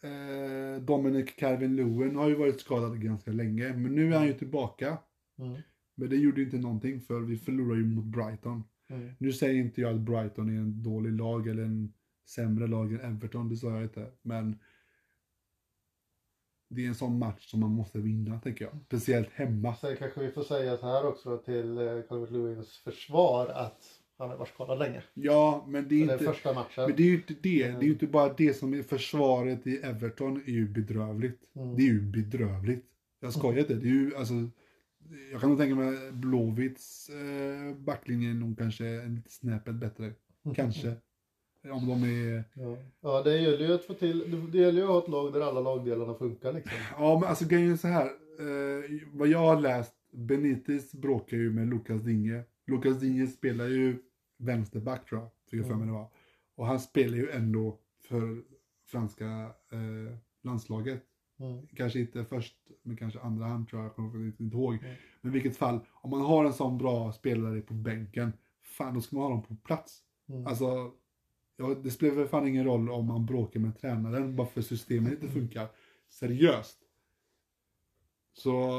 Eh, 0.01 0.83
Dominic 0.83 1.37
Calvin-Lewin 1.37 2.17
har 2.17 2.29
ju 2.29 2.35
varit 2.35 2.61
skadad 2.61 3.03
ganska 3.03 3.31
länge, 3.33 3.73
men 3.77 3.95
nu 3.95 4.15
är 4.15 4.19
han 4.19 4.27
ju 4.27 4.35
tillbaka. 4.35 4.99
Mm, 5.39 5.63
Men 5.95 6.11
det 6.11 6.17
gjorde 6.17 6.43
inte 6.43 6.57
någonting 6.57 7.01
för 7.01 7.21
vi 7.21 7.37
förlorade 7.37 7.81
ju 7.81 7.87
mot 7.87 8.05
Brighton. 8.05 8.65
mm, 8.89 9.11
Nu 9.19 9.33
säger 9.33 9.55
inte 9.55 9.81
jag 9.81 9.95
att 9.95 10.01
Brighton 10.01 10.49
är 10.49 10.61
en 10.61 10.83
dålig 10.83 11.13
lag 11.13 11.49
eller 11.49 11.63
en 11.63 11.93
sämre 12.29 12.67
lag 12.67 12.93
än 12.93 13.01
Everton, 13.01 13.49
det 13.49 13.57
sa 13.57 13.71
jag 13.71 13.83
inte. 13.83 14.13
Men 14.23 14.59
det 16.69 16.85
är 16.85 16.89
en 16.89 16.95
sån 16.95 17.19
match 17.19 17.51
som 17.51 17.61
man 17.61 17.71
måste 17.71 17.99
vinna, 17.99 18.41
tänker 18.41 18.65
jag. 18.65 18.79
Speciellt 18.87 19.31
hemma. 19.31 19.75
Sen 19.77 19.97
kanske 19.97 20.21
vi 20.21 20.33
får 20.33 20.43
säga 20.43 20.77
så 20.77 20.87
här 20.87 21.07
också 21.07 21.39
till 21.39 21.79
eh, 21.79 22.03
Calvert 22.09 22.31
Lewins 22.31 22.79
försvar 22.79 23.47
att 23.49 24.01
han 24.19 24.31
har 24.31 24.37
varit 24.37 24.49
skadad 24.49 24.79
länge. 24.79 25.03
Ja, 25.15 25.65
men 25.69 25.89
det 25.89 25.95
är 25.95 26.03
inte... 26.03 26.19
första 26.19 26.53
matchen. 26.53 26.85
Men 26.87 26.97
det 26.97 27.03
är 27.03 27.07
ju 27.07 27.15
inte 27.15 27.35
det. 27.35 27.69
Det 27.69 27.77
är 27.77 27.83
ju 27.83 27.93
inte 27.93 28.07
bara 28.07 28.33
det 28.33 28.55
som 28.55 28.75
är 28.75 28.83
försvaret 28.83 29.67
i 29.67 29.77
Everton 29.77 30.43
är 30.47 30.51
ju 30.53 30.69
bedrövligt. 30.69 31.41
Mm. 31.57 31.77
Det 31.77 31.83
är 31.83 31.87
ju 31.87 32.01
bedrövligt. 32.01 32.85
Jag 33.21 33.33
skojar 33.33 33.59
inte. 33.59 33.75
Det 33.75 33.89
är 33.89 33.93
ju 33.93 34.17
alltså... 34.17 34.35
Jag 35.33 35.41
kan 35.41 35.51
nog 35.51 35.59
tänka 35.59 35.75
mig 35.75 36.13
Blåvitts 36.13 37.09
eh, 37.09 37.77
backlinje 37.77 38.31
är 38.31 38.35
nog 38.35 38.59
kanske 38.59 38.87
en 38.87 39.23
snäppet 39.29 39.75
bättre. 39.75 40.13
Kanske. 40.55 40.95
Om 41.71 41.87
de 41.89 42.03
är... 42.03 42.45
Ja. 42.55 42.77
ja, 43.01 43.23
det 43.23 43.39
gäller 43.41 43.67
ju 43.69 43.75
att 43.75 43.85
få 43.85 43.95
till, 43.95 44.51
det- 44.53 44.59
gäller 44.59 44.79
ju 44.79 44.85
att 44.85 44.91
ha 44.91 45.03
ett 45.03 45.09
lag 45.09 45.33
där 45.33 45.41
alla 45.41 45.61
lagdelarna 45.61 46.15
funkar 46.15 46.53
liksom. 46.53 46.79
Ja, 46.99 47.19
men 47.21 47.29
alltså 47.29 47.49
grejen 47.49 47.73
är 47.73 47.77
så 47.77 47.89
här. 47.89 48.07
Eh, 48.41 49.01
vad 49.13 49.29
jag 49.29 49.39
har 49.39 49.61
läst, 49.61 49.95
Benitez 50.13 50.93
bråkar 50.93 51.37
ju 51.37 51.51
med 51.51 51.69
Lucas 51.69 52.03
Digne. 52.03 52.43
Lucas 52.67 53.01
Digne 53.01 53.27
spelar 53.27 53.67
ju 53.67 54.03
vänsterback 54.37 55.09
tror 55.09 55.21
jag, 55.21 55.31
fick 55.51 55.61
jag 55.61 55.67
för 55.67 55.75
mig 55.75 55.87
det 55.87 55.93
var. 55.93 56.11
Och 56.55 56.67
han 56.67 56.81
spelar 56.81 57.17
ju 57.17 57.31
ändå 57.31 57.79
för 58.09 58.43
franska 58.87 59.27
eh, 59.73 60.19
landslaget. 60.43 61.03
Mm. 61.39 61.67
Kanske 61.67 62.01
inte 62.01 62.25
först, 62.25 62.57
men 62.83 62.97
kanske 62.97 63.21
andra 63.21 63.47
hand 63.47 63.69
tror 63.69 63.83
jag, 63.83 63.89
jag 63.89 63.97
kommer 63.97 64.27
inte 64.27 64.57
ihåg. 64.57 64.75
Mm. 64.75 64.97
Men 65.21 65.31
i 65.31 65.35
vilket 65.35 65.57
fall, 65.57 65.81
om 65.93 66.11
man 66.11 66.21
har 66.21 66.45
en 66.45 66.53
sån 66.53 66.79
bra 66.79 67.13
spelare 67.13 67.61
på 67.61 67.75
bänken, 67.75 68.33
fan 68.63 68.95
då 68.95 69.01
ska 69.01 69.17
man 69.17 69.25
ha 69.25 69.31
dem 69.31 69.43
på 69.43 69.57
plats. 69.57 70.03
Mm. 70.29 70.47
Alltså, 70.47 70.93
ja, 71.57 71.75
det 71.83 71.91
spelar 71.91 72.15
väl 72.15 72.29
fan 72.29 72.49
ingen 72.49 72.65
roll 72.65 72.91
om 72.91 73.07
man 73.07 73.27
bråkar 73.27 73.61
med 73.61 73.79
tränaren 73.79 74.37
bara 74.37 74.47
för 74.47 74.63
systemet 74.63 75.13
inte 75.13 75.29
funkar. 75.29 75.69
Seriöst. 76.09 76.79
Så, 78.33 78.73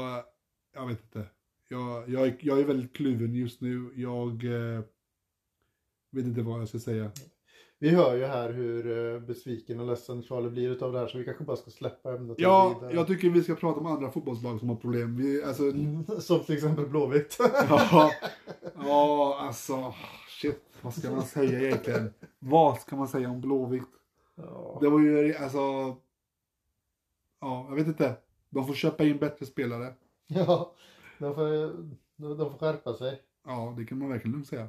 jag 0.74 0.86
vet 0.86 1.02
inte. 1.02 1.26
Jag, 1.68 2.08
jag, 2.08 2.26
är- 2.26 2.36
jag 2.40 2.60
är 2.60 2.64
väldigt 2.64 2.92
kluven 2.96 3.34
just 3.34 3.60
nu. 3.60 3.90
Jag 3.96 4.44
eh, 4.44 4.80
vet 6.10 6.24
inte 6.24 6.42
vad 6.42 6.60
jag 6.60 6.68
ska 6.68 6.78
säga. 6.78 7.10
Vi 7.80 7.88
hör 7.88 8.16
ju 8.16 8.24
här 8.24 8.52
hur 8.52 9.14
eh, 9.14 9.20
besviken 9.20 9.80
och 9.80 9.86
ledsen 9.86 10.22
Charlie 10.22 10.50
blir 10.50 10.70
utav 10.70 10.92
det 10.92 10.98
här 10.98 11.06
så 11.06 11.18
vi 11.18 11.24
kanske 11.24 11.44
bara 11.44 11.56
ska 11.56 11.70
släppa 11.70 12.14
ämnet 12.14 12.36
Ja, 12.40 12.90
jag 12.92 13.06
tycker 13.06 13.30
vi 13.30 13.42
ska 13.42 13.54
prata 13.54 13.80
om 13.80 13.86
andra 13.86 14.10
fotbollslag 14.10 14.58
som 14.60 14.68
har 14.68 14.76
problem. 14.76 15.16
Vi, 15.16 15.42
alltså, 15.42 15.62
Som 16.20 16.40
till 16.44 16.54
exempel 16.54 16.86
Blåvitt. 16.86 17.36
ja, 17.68 18.10
ja, 18.74 19.38
alltså, 19.40 19.94
shit. 20.28 20.62
Vad 20.82 20.94
ska 20.94 21.10
man 21.10 21.22
säga 21.26 21.60
egentligen? 21.60 22.14
Vad 22.38 22.78
ska 22.80 22.96
man 22.96 23.08
säga 23.08 23.30
om 23.30 23.40
Blåvitt? 23.40 23.82
ja. 24.36 24.78
Det 24.80 24.88
var 24.88 25.00
ju, 25.00 25.34
alltså, 25.34 25.58
ja, 27.40 27.66
jag 27.68 27.74
vet 27.76 27.86
inte. 27.86 28.16
De 28.50 28.66
får 28.66 28.74
köpa 28.74 29.04
in 29.04 29.18
bättre 29.18 29.46
spelare. 29.46 29.94
ja, 30.26 30.74
de 31.18 31.34
får, 31.34 31.76
de 32.16 32.50
får 32.50 32.58
skärpa 32.58 32.94
sig. 32.94 33.22
Ja, 33.46 33.74
det 33.78 33.84
kan 33.84 33.98
man 33.98 34.08
verkligen 34.08 34.32
lugnt 34.32 34.48
säga. 34.48 34.68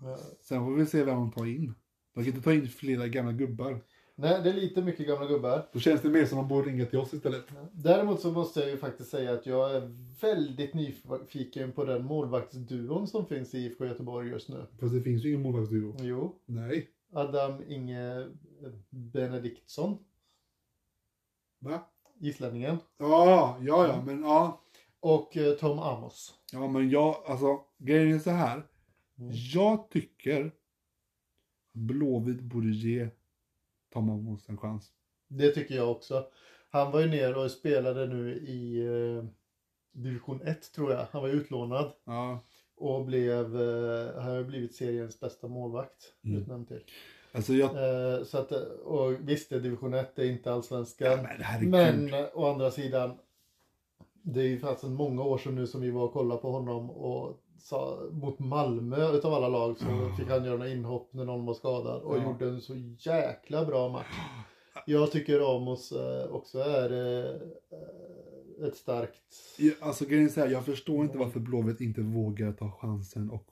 Ja. 0.00 0.18
Sen 0.40 0.64
får 0.64 0.74
vi 0.74 0.86
se 0.86 1.04
vem 1.04 1.16
de 1.16 1.32
tar 1.32 1.46
in. 1.46 1.74
De 2.14 2.24
kan 2.24 2.32
inte 2.32 2.44
ta 2.44 2.52
in 2.52 2.68
flera 2.68 3.08
gamla 3.08 3.32
gubbar. 3.32 3.80
Nej, 4.14 4.40
det 4.42 4.50
är 4.50 4.54
lite 4.54 4.82
mycket 4.82 5.06
gamla 5.06 5.26
gubbar. 5.26 5.68
Då 5.72 5.78
känns 5.78 6.02
det 6.02 6.08
mer 6.08 6.24
som 6.26 6.38
att 6.38 6.48
de 6.48 6.54
borde 6.54 6.70
ringa 6.70 6.86
till 6.86 6.98
oss 6.98 7.14
istället. 7.14 7.44
Däremot 7.72 8.20
så 8.20 8.32
måste 8.32 8.60
jag 8.60 8.70
ju 8.70 8.76
faktiskt 8.76 9.10
säga 9.10 9.32
att 9.32 9.46
jag 9.46 9.74
är 9.76 9.90
väldigt 10.20 10.74
nyfiken 10.74 11.72
på 11.72 11.84
den 11.84 12.04
målvaktsduon 12.04 13.06
som 13.06 13.26
finns 13.26 13.54
i 13.54 13.58
IFK 13.58 13.84
Göteborg 13.86 14.28
just 14.28 14.48
nu. 14.48 14.66
Fast 14.80 14.94
det 14.94 15.00
finns 15.00 15.24
ju 15.24 15.28
ingen 15.28 15.42
målvaktsduo. 15.42 15.96
Jo, 15.98 16.34
Nej. 16.46 16.88
Adam 17.12 17.62
Inge 17.68 18.28
Benediktsson, 18.90 19.98
Va? 21.58 21.80
islänningen. 22.20 22.76
Ja, 22.98 23.58
ja, 23.60 23.86
ja, 23.86 24.02
men 24.06 24.22
ja. 24.22 24.60
Och 25.00 25.36
eh, 25.36 25.54
Tom 25.54 25.78
Amos. 25.78 26.34
Ja, 26.52 26.68
men 26.68 26.90
jag, 26.90 27.16
alltså, 27.26 27.60
grejen 27.78 28.14
är 28.14 28.18
så 28.18 28.30
här. 28.30 28.62
Mm. 29.18 29.32
Jag 29.54 29.90
tycker 29.90 30.52
Blåvitt 31.72 32.40
borde 32.40 32.68
ge 32.68 33.08
Tom 33.92 34.10
Amos 34.10 34.48
en 34.48 34.56
chans. 34.58 34.92
Det 35.28 35.50
tycker 35.50 35.74
jag 35.74 35.90
också. 35.90 36.26
Han 36.70 36.92
var 36.92 37.00
ju 37.00 37.06
ner 37.08 37.36
och 37.38 37.50
spelade 37.50 38.06
nu 38.06 38.34
i 38.36 38.86
eh, 38.86 39.24
division 39.92 40.42
1 40.42 40.72
tror 40.72 40.92
jag. 40.92 41.06
Han 41.10 41.22
var 41.22 41.28
utlånad 41.28 41.92
Ja, 42.04 42.40
och 42.76 43.04
blev, 43.04 43.60
eh, 43.60 44.22
har 44.22 44.34
ju 44.36 44.44
blivit 44.44 44.74
seriens 44.74 45.20
bästa 45.20 45.48
målvakt. 45.48 46.12
Mm. 46.24 46.38
Utnämnd 46.42 46.68
till. 46.68 46.84
alltså 47.32 47.52
jag... 47.52 47.70
Eh, 48.16 48.24
så 48.24 48.38
att, 48.38 48.52
eh, 48.52 48.60
och 48.84 49.28
visst, 49.28 49.50
det 49.50 49.56
är 49.56 49.60
division 49.60 49.94
1, 49.94 50.16
det 50.16 50.22
är 50.22 50.30
inte 50.30 50.48
Ja, 50.50 50.54
allsvenskan. 50.56 51.22
men 51.22 51.42
herregud. 51.42 51.70
Men 51.70 52.14
eh, 52.14 52.26
å 52.34 52.46
andra 52.52 52.70
sidan, 52.70 53.18
det 54.34 54.40
är 54.40 54.44
ju 54.46 54.58
faktiskt 54.58 54.92
många 54.92 55.22
år 55.22 55.38
sedan 55.38 55.54
nu 55.54 55.66
som 55.66 55.80
vi 55.80 55.90
var 55.90 56.02
och 56.04 56.12
kollade 56.12 56.40
på 56.40 56.50
honom 56.50 56.90
och 56.90 57.40
sa, 57.60 57.98
mot 58.12 58.38
Malmö 58.38 59.12
utav 59.12 59.34
alla 59.34 59.48
lag 59.48 59.78
så 59.78 59.84
Ja. 59.88 60.16
fick 60.18 60.28
han 60.28 60.44
göra 60.44 60.56
några 60.56 60.70
inhopp 60.72 61.08
när 61.12 61.24
någon 61.24 61.46
var 61.46 61.54
skadad 61.54 62.02
och 62.02 62.18
Ja. 62.18 62.22
gjorde 62.24 62.44
en 62.48 62.60
så 62.60 62.74
jäkla 62.98 63.64
bra 63.64 63.88
match. 63.88 64.06
Jag 64.86 65.12
tycker 65.12 65.38
Ramos 65.38 65.92
eh, 65.92 66.30
också 66.30 66.58
är 66.58 66.92
eh, 66.92 68.68
ett 68.68 68.76
starkt... 68.76 69.34
Ja, 69.58 69.72
Alltså 69.80 70.04
grejen 70.04 70.30
är 70.36 70.48
jag 70.48 70.64
förstår 70.64 71.04
inte 71.04 71.18
varför 71.18 71.40
Blåvitt 71.40 71.80
inte 71.80 72.00
vågar 72.00 72.52
ta 72.52 72.70
chansen 72.70 73.30
och, 73.30 73.44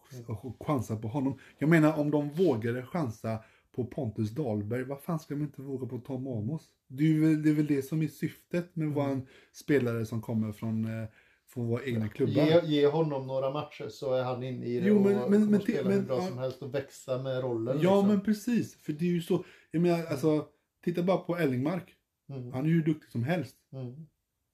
och 0.44 0.66
chansa 0.66 0.96
på 0.96 1.08
honom. 1.08 1.38
Jag 1.58 1.68
menar 1.68 1.98
om 2.00 2.10
de 2.10 2.28
vågade 2.30 2.82
chansa 2.82 3.38
på 3.76 3.84
Pontus 3.84 4.30
Dahlberg, 4.30 4.84
vad 4.84 5.00
fan 5.02 5.18
ska 5.18 5.34
de 5.34 5.42
inte 5.42 5.62
våga 5.62 5.86
på 5.86 5.98
Tom 5.98 6.26
Amos? 6.26 6.70
Det 6.88 7.04
är, 7.04 7.20
väl, 7.20 7.42
det 7.42 7.50
är 7.50 7.54
väl 7.54 7.66
det 7.66 7.82
som 7.82 8.02
är 8.02 8.08
syftet 8.08 8.76
med 8.76 8.88
vara 8.88 9.10
en 9.10 9.26
spelare 9.52 10.06
som 10.06 10.22
kommer 10.22 10.52
från, 10.52 10.84
eh, 10.84 11.08
från 11.46 11.66
våra 11.66 11.84
egna 11.84 12.08
klubbar. 12.08 12.42
Ge, 12.46 12.60
ge 12.66 12.86
honom 12.86 13.26
några 13.26 13.50
matcher 13.50 13.88
så 13.88 14.14
är 14.14 14.22
han 14.24 14.42
inne 14.42 14.66
i 14.66 14.80
det 14.80 14.86
Jo, 14.86 14.96
och 14.96 15.02
men- 15.02 15.12
men- 15.14 15.22
kommer 15.24 15.38
men 15.48 15.60
spela 15.60 15.90
hur 15.90 15.96
men, 15.96 16.06
bra 16.06 16.16
ja. 16.16 16.26
som 16.28 16.38
helst 16.38 16.62
och 16.62 16.74
växa 16.74 17.22
med 17.22 17.42
rollen. 17.42 17.78
Ja 17.82 17.94
liksom. 17.94 18.08
men 18.08 18.20
precis, 18.20 18.74
för 18.76 18.92
det 18.92 19.04
är 19.04 19.10
ju 19.10 19.22
så. 19.22 19.44
Jag 19.70 19.82
menar 19.82 20.04
alltså, 20.06 20.48
titta 20.84 21.02
bara 21.02 21.16
på 21.18 21.36
Ellingmark. 21.36 21.94
Mm, 22.28 22.52
Han 22.52 22.64
är 22.64 22.68
ju 22.70 22.82
duktig 22.82 23.10
som 23.10 23.22
helst. 23.24 23.56
mm, 23.72 24.06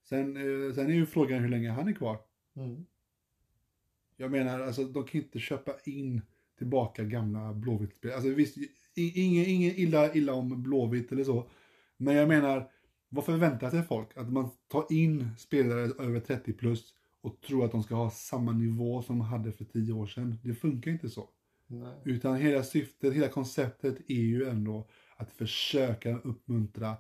Sen, 0.09 0.37
eh, 0.37 0.75
sen 0.75 0.87
är 0.91 0.95
ju 0.95 1.07
frågan 1.07 1.43
hur 1.43 1.49
länge 1.49 1.71
han 1.71 1.89
är 1.89 1.93
kvar. 1.93 2.19
mm. 2.57 2.87
Jag 4.17 4.31
menar, 4.31 4.61
alltså 4.61 4.85
de 4.85 5.05
kan 5.05 5.21
inte 5.21 5.39
köpa 5.39 5.73
in 5.85 6.23
tillbaka 6.59 7.05
gamla 7.05 7.53
Blåvitt-spelare. 7.53 8.17
Alltså 8.17 8.31
visst, 8.35 8.57
i- 8.95 9.23
ingen, 9.25 9.45
ingen 9.47 9.71
illa, 9.77 10.15
illa 10.15 10.33
om 10.35 10.63
Blåvitt 10.63 11.13
eller 11.13 11.25
så. 11.25 11.51
Men 11.97 12.15
jag 12.15 12.29
menar, 12.29 12.71
vad 13.09 13.25
förväntar 13.25 13.71
sig 13.71 13.83
folk? 13.83 14.17
Att 14.17 14.33
man 14.33 14.51
tar 14.69 14.87
in 14.91 15.29
spelare 15.39 15.81
över 16.07 16.21
30 16.21 16.53
plus 16.53 16.95
och 17.21 17.41
tror 17.41 17.65
att 17.65 17.73
de 17.73 17.83
ska 17.83 17.95
ha 17.95 18.11
samma 18.11 18.53
nivå 18.53 19.03
som 19.03 19.19
de 19.19 19.25
hade 19.25 19.53
för 19.53 19.65
10 19.65 19.93
år 19.93 20.07
sedan. 20.07 20.39
Det 20.43 20.55
funkar 20.55 20.91
inte 20.91 21.09
så. 21.09 21.29
Nej. 21.67 21.95
Utan 22.05 22.37
hela 22.37 22.63
syftet, 22.63 23.15
hela 23.15 23.29
konceptet 23.29 23.99
är 24.11 24.15
ju 24.23 24.49
ändå 24.49 24.89
att 25.17 25.33
försöka 25.33 26.19
uppmuntra 26.19 26.97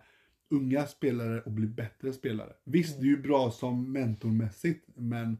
unga 0.50 0.86
spelare 0.86 1.38
att 1.46 1.52
bli 1.52 1.66
bättre 1.66 2.12
spelare. 2.12 2.52
Visst, 2.64 3.00
det 3.00 3.06
är 3.06 3.08
ju 3.08 3.22
bra 3.22 3.50
som 3.50 3.92
mentormässigt, 3.92 4.88
men 4.94 5.38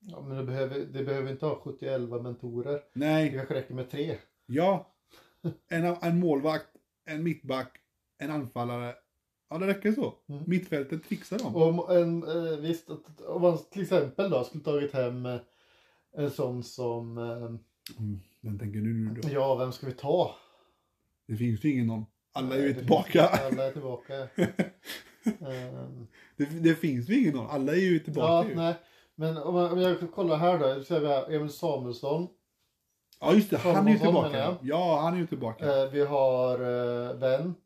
Ja, 0.00 0.20
men 0.20 0.36
det 0.36 0.44
behöver, 0.44 0.78
det 0.92 1.04
behöver 1.04 1.30
inte 1.32 1.46
ha 1.46 1.60
71 1.64 2.00
mentorer. 2.22 2.72
Det 2.72 2.82
nej, 2.92 3.32
kanske 3.32 3.54
räcker 3.54 3.74
med 3.74 3.90
tre. 3.90 4.16
ja. 4.46 4.94
En, 5.68 5.84
en 6.02 6.20
målvakt, 6.20 6.66
en 7.06 7.22
mittback, 7.22 7.76
en 8.18 8.30
anfallare. 8.30 8.94
Ja, 9.50 9.58
det 9.58 9.66
räcker 9.66 9.92
så. 9.92 10.14
Mm. 10.28 10.42
Mittfältet 10.46 11.04
fixar 11.06 11.38
dem. 11.38 11.56
Om 11.56 11.96
en, 11.96 12.22
eh, 12.22 12.58
visst, 12.58 12.88
om 13.28 13.42
man 13.42 13.58
till 13.70 13.82
exempel 13.82 14.30
då 14.30 14.44
skulle 14.44 14.64
tagit 14.64 14.92
hem 14.92 15.26
eh, 15.26 15.40
en 16.16 16.30
sån 16.30 16.62
som, 16.62 17.18
eh, 17.18 17.60
Mm, 17.98 18.20
den 18.40 18.58
tänker 18.58 18.80
du 18.80 18.94
nu 18.94 19.20
då. 19.20 19.28
ja 19.32 19.54
vem 19.54 19.72
ska 19.72 19.86
vi 19.86 19.92
ta? 19.92 20.36
Det 21.26 21.36
finns 21.36 21.64
ju 21.64 21.72
ingen 21.72 21.86
någon. 21.86 22.04
Alla 22.32 22.56
är 22.56 22.62
ju 22.66 22.74
tillbaka. 22.74 23.26
Alla 23.26 23.64
är 23.66 23.72
tillbaka. 23.72 24.14
Ehm, 25.24 26.06
Det, 26.36 26.44
det 26.44 26.74
finns 26.74 27.08
ju 27.08 27.20
ingen 27.20 27.34
någon. 27.34 27.50
Alla 27.50 27.72
är 27.72 27.76
ju 27.76 27.96
ja, 27.96 28.04
tillbaka. 28.04 28.48
ju. 28.48 28.54
nej. 28.54 28.74
Men 29.14 29.36
om 29.38 29.80
jag, 29.80 30.12
kollar 30.12 30.36
här 30.36 30.58
då, 30.58 30.84
så 30.84 30.94
har 30.94 31.00
vi 31.00 31.06
här 31.06 31.32
Emil 31.34 31.50
Samuelsson. 31.50 32.28
Ja, 33.20 33.32
just 33.34 33.50
det. 33.50 33.56
Han 33.56 33.88
är 33.88 33.92
ju 33.92 33.98
tillbaka. 33.98 34.56
Ja, 34.62 35.00
han 35.00 35.14
är 35.14 35.18
ju 35.18 35.26
tillbaka. 35.26 35.82
Eh, 35.82 35.90
vi 35.90 36.04
har 36.04 36.54
eh, 36.54 37.14
Wendt. 37.14 37.58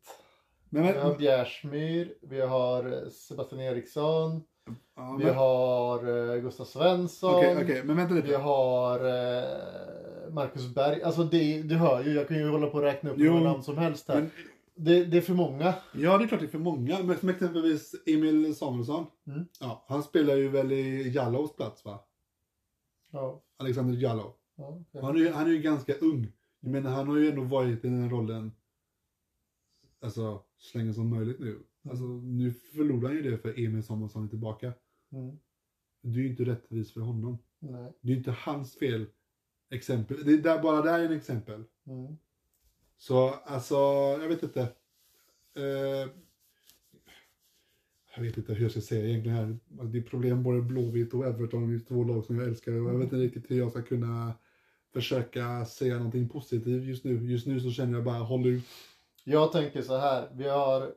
Men, 0.69 0.83
Vi 0.83 0.91
men, 0.93 1.01
har 1.01 1.15
Bjärsmyr, 1.17 2.13
vi 2.21 2.41
har 2.41 3.09
Sebastian 3.09 3.61
Eriksson, 3.61 4.43
ja, 4.95 5.15
vi 5.19 5.25
men, 5.25 5.35
har 5.35 6.33
eh, 6.35 6.41
Gustav 6.41 6.65
Svensson, 6.65 7.35
okej, 7.35 7.57
okej, 7.63 7.83
men 7.83 7.97
vänta 7.97 8.13
vi 8.13 8.21
lite. 8.21 8.37
har 8.37 8.99
eh, 8.99 9.43
Marcus 10.31 10.75
Berg. 10.75 11.03
Alltså 11.03 11.23
det, 11.23 11.61
du 11.61 11.75
hör 11.75 12.03
ju, 12.03 12.13
jag 12.13 12.27
kan 12.27 12.37
ju 12.37 12.49
hålla 12.49 12.67
på 12.67 12.77
och 12.77 12.83
räkna 12.83 13.09
upp 13.11 13.19
hur 13.19 13.39
namn 13.39 13.63
som 13.63 13.77
helst 13.77 14.07
här. 14.07 14.15
Men, 14.15 14.31
Det, 14.75 15.05
det 15.05 15.17
är 15.17 15.21
för 15.21 15.33
många. 15.33 15.73
ja, 15.93 16.17
det 16.17 16.23
är 16.23 16.27
klart 16.27 16.39
det 16.39 16.45
är 16.45 16.49
för 16.49 16.57
många. 16.59 17.03
Men 17.03 17.17
som 17.17 17.29
exempelvis 17.29 17.95
Emil 18.05 18.55
Samuelsson. 18.55 19.05
Mm. 19.27 19.45
Ja, 19.59 19.85
han 19.87 20.03
spelar 20.03 20.35
ju 20.35 20.49
väl 20.49 20.71
i 20.71 21.09
Jallows 21.09 21.55
plats 21.55 21.85
va? 21.85 21.99
Ja, 23.11 23.41
Alexander 23.59 23.93
Jallow. 23.97 24.33
Ja. 24.91 25.01
Han 25.01 25.15
är, 25.15 25.19
ju, 25.19 25.29
han 25.29 25.47
är 25.47 25.51
ju 25.51 25.61
ganska 25.61 25.93
ung. 25.93 26.31
Men 26.59 26.85
han 26.85 27.07
har 27.07 27.17
ju 27.17 27.29
ändå 27.29 27.43
varit 27.43 27.85
i 27.85 27.87
den 27.87 28.09
rollen 28.09 28.51
alltså, 30.03 30.43
så 30.57 30.77
länge 30.77 30.93
som 30.93 31.09
möjligt 31.09 31.39
nu. 31.39 31.63
Alltså, 31.89 32.05
nu 32.05 32.51
förlorar 32.51 33.07
han 33.07 33.15
ju 33.15 33.31
det 33.31 33.37
för 33.37 33.59
Emil 33.59 33.83
Samuelsson 33.83 34.23
är 34.23 34.27
tillbaka. 34.27 34.73
Mm. 35.11 35.37
Det 36.01 36.19
är 36.19 36.23
ju 36.23 36.29
inte 36.29 36.43
rättvist 36.43 36.91
för 36.93 37.01
honom. 37.01 37.37
Nej. 37.59 37.93
Det 38.01 38.07
är 38.07 38.11
ju 38.11 38.17
inte 38.17 38.31
hans 38.31 38.75
fel. 38.75 39.05
Exempel. 39.69 40.25
Det 40.25 40.33
är 40.33 40.37
där, 40.37 40.61
bara 40.61 40.81
där 40.81 40.99
är 40.99 41.05
en 41.05 41.17
exempel. 41.17 41.63
Mm. 41.87 42.17
Så 42.97 43.29
alltså, 43.29 43.75
jag 44.21 44.27
vet 44.27 44.43
inte. 44.43 44.61
Eh, 45.55 46.09
jag 48.15 48.23
vet 48.23 48.37
inte 48.37 48.53
hur 48.53 48.61
jag 48.61 48.71
ska 48.71 48.81
säga 48.81 49.07
egentligen 49.07 49.37
här. 49.37 49.57
Alltså, 49.71 49.85
Det 49.87 49.97
är 49.97 50.01
problem 50.01 50.43
både 50.43 50.61
Blåvitt 50.61 51.13
och 51.13 51.25
Everton, 51.25 51.69
det 51.69 51.75
är 51.75 51.79
två 51.79 52.03
lag 52.03 52.25
som 52.25 52.39
jag 52.39 52.47
älskar. 52.47 52.71
Jag 52.71 52.97
vet 52.97 53.03
inte 53.03 53.15
riktigt 53.15 53.51
hur 53.51 53.57
jag 53.57 53.71
ska 53.71 53.81
kunna 53.81 54.33
försöka 54.93 55.65
säga 55.65 55.95
någonting 55.97 56.29
positivt 56.29 56.83
just 56.83 57.03
nu. 57.03 57.31
Just 57.31 57.47
nu 57.47 57.59
så 57.59 57.71
känner 57.71 57.93
jag 57.93 58.03
bara 58.03 58.15
håll 58.17 58.45
ut. 58.45 58.63
Jag 59.23 59.51
tänker 59.51 59.81
så 59.81 59.97
här. 59.97 60.29
Vi 60.33 60.49
har, 60.49 60.91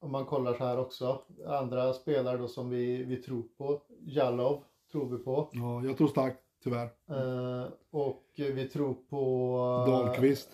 om 0.00 0.12
man 0.12 0.24
kollar 0.24 0.54
så 0.54 0.64
här 0.64 0.78
också, 0.78 1.22
andra 1.46 1.92
spelare 1.92 2.36
då 2.36 2.48
som 2.48 2.70
vi, 2.70 3.04
vi 3.04 3.16
tror 3.16 3.42
på. 3.58 3.82
Jalov 4.00 4.64
tror 4.92 5.16
vi 5.16 5.24
på. 5.24 5.48
Ja, 5.52 5.84
jag 5.84 5.96
tror 5.96 6.08
starkt, 6.08 6.38
tyvärr. 6.64 6.88
Eh, 7.10 7.66
och 7.90 8.24
vi 8.36 8.68
tror 8.68 8.94
på... 8.94 9.84
Dahlqvist. 9.86 10.48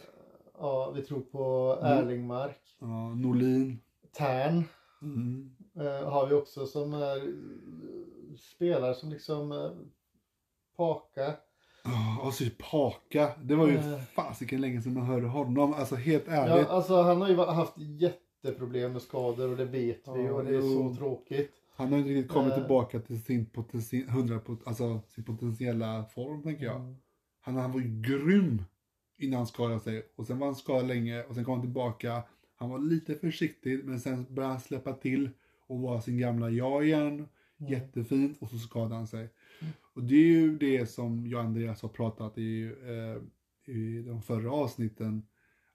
Ja, 0.59 0.91
vi 0.91 1.03
tror 1.03 1.21
på 1.21 1.79
Erlingmark. 1.83 2.61
Ja, 2.81 3.15
Norlin. 3.15 3.79
Tern 4.17 4.65
Mm. 5.03 5.51
eh, 5.77 6.09
har 6.11 6.27
vi 6.27 6.35
också 6.35 6.67
som 6.67 6.95
är 6.95 7.17
eh, 7.17 8.37
spelare 8.55 8.95
som 8.95 9.09
liksom 9.11 9.53
eh, 9.53 9.71
Paka. 10.77 11.35
Ja, 11.93 12.19
och 12.23 12.35
så 12.35 12.45
Paka. 12.71 13.31
Det 13.43 13.55
var 13.55 13.67
ju 13.69 13.77
Eh. 13.77 14.01
fasiken 14.15 14.61
länge 14.61 14.83
sedan 14.83 14.95
man 14.95 15.03
hörde 15.07 15.27
honom. 15.27 15.73
Alltså 15.75 15.95
helt 15.97 16.25
Ja, 16.27 16.33
ärligt. 16.33 16.69
alltså 16.69 17.03
han 17.03 17.21
har 17.21 17.29
ju 17.29 17.37
haft 17.37 17.75
jätteproblem 17.79 18.93
med 18.93 19.03
skador 19.03 19.51
och 19.51 19.57
det 19.57 19.65
vet 19.65 20.09
vi 20.15 20.25
Ja, 20.25 20.33
och 20.33 20.45
det 20.45 20.57
är 20.57 20.61
så 20.61 20.95
tråkigt. 20.95 21.53
Han 21.77 21.93
har 21.93 21.99
inte 21.99 22.11
riktigt 22.11 22.33
kommit 22.33 22.53
Eh. 22.53 22.59
tillbaka 22.59 23.01
till 23.01 23.23
sin, 23.23 23.47
potenti- 23.47 24.09
100 24.09 24.39
pot- 24.39 24.63
alltså, 24.67 25.01
sin 25.09 25.25
potentiella 25.25 26.05
form, 26.05 26.43
tänker 26.43 26.65
jag. 26.65 26.77
Mm. 26.77 26.97
Han, 27.41 27.57
han 27.57 27.73
var 27.73 27.81
ju 27.81 28.01
grym 28.03 28.63
innan 29.19 29.37
han 29.37 29.47
skadade 29.47 29.81
sig. 29.81 30.07
Och 30.17 30.27
sen 30.27 30.39
var 30.39 30.47
han 30.47 30.57
skadad 30.57 30.87
länge 30.87 31.23
och 31.23 31.35
sen 31.35 31.45
kom 31.45 31.53
han 31.55 31.61
tillbaka. 31.63 32.23
Han 32.57 32.71
var 32.71 32.79
lite 32.79 33.15
försiktig 33.15 33.85
men 33.85 34.01
sen 34.01 34.27
började 34.31 34.53
han 34.55 34.61
släppa 34.61 34.93
till 34.93 35.31
och 35.67 35.81
vara 35.81 36.01
sin 36.01 36.19
gamla 36.19 36.51
jag 36.51 36.87
igen. 36.87 37.27
Mm. 37.61 37.73
Jättefint 37.73 38.37
och 38.43 38.49
så 38.49 38.59
skadade 38.59 38.95
han 38.95 39.07
sig. 39.07 39.29
Och 39.93 40.03
det 40.03 40.15
är 40.15 40.27
ju 40.29 40.59
det 40.59 40.87
som 40.87 41.27
jag 41.27 41.39
och 41.41 41.45
Andreas 41.45 41.83
har 41.83 41.89
pratat 41.89 42.39
i, 42.39 42.63
eh, 42.65 43.23
i 43.75 44.03
de 44.03 44.23
förra 44.23 44.53
avsnitten. 44.53 45.27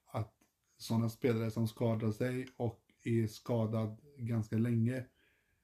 Att 0.06 0.34
sådana 0.78 1.10
spelare 1.10 1.52
som 1.52 1.68
skadar 1.68 2.12
sig 2.12 2.48
och 2.58 2.82
är 3.04 3.28
skadad 3.28 3.98
ganska 4.18 4.58
länge 4.58 5.06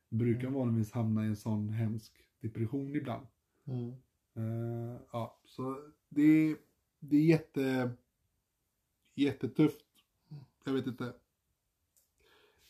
brukar 0.09 0.47
Mm. 0.47 0.53
vanligtvis 0.53 0.91
hamna 0.91 1.23
i 1.23 1.27
en 1.27 1.35
sån 1.35 1.69
hemsk 1.69 2.13
depression 2.39 2.95
ibland. 2.95 3.27
Mm. 3.65 3.89
Eh, 4.35 5.01
ja, 5.11 5.39
så 5.45 5.91
det, 6.09 6.55
det 6.99 7.17
är 7.17 7.25
jätte, 7.25 7.91
jättetufft. 9.15 9.85
Jag 10.65 10.73
vet 10.73 10.87
inte. 10.87 11.13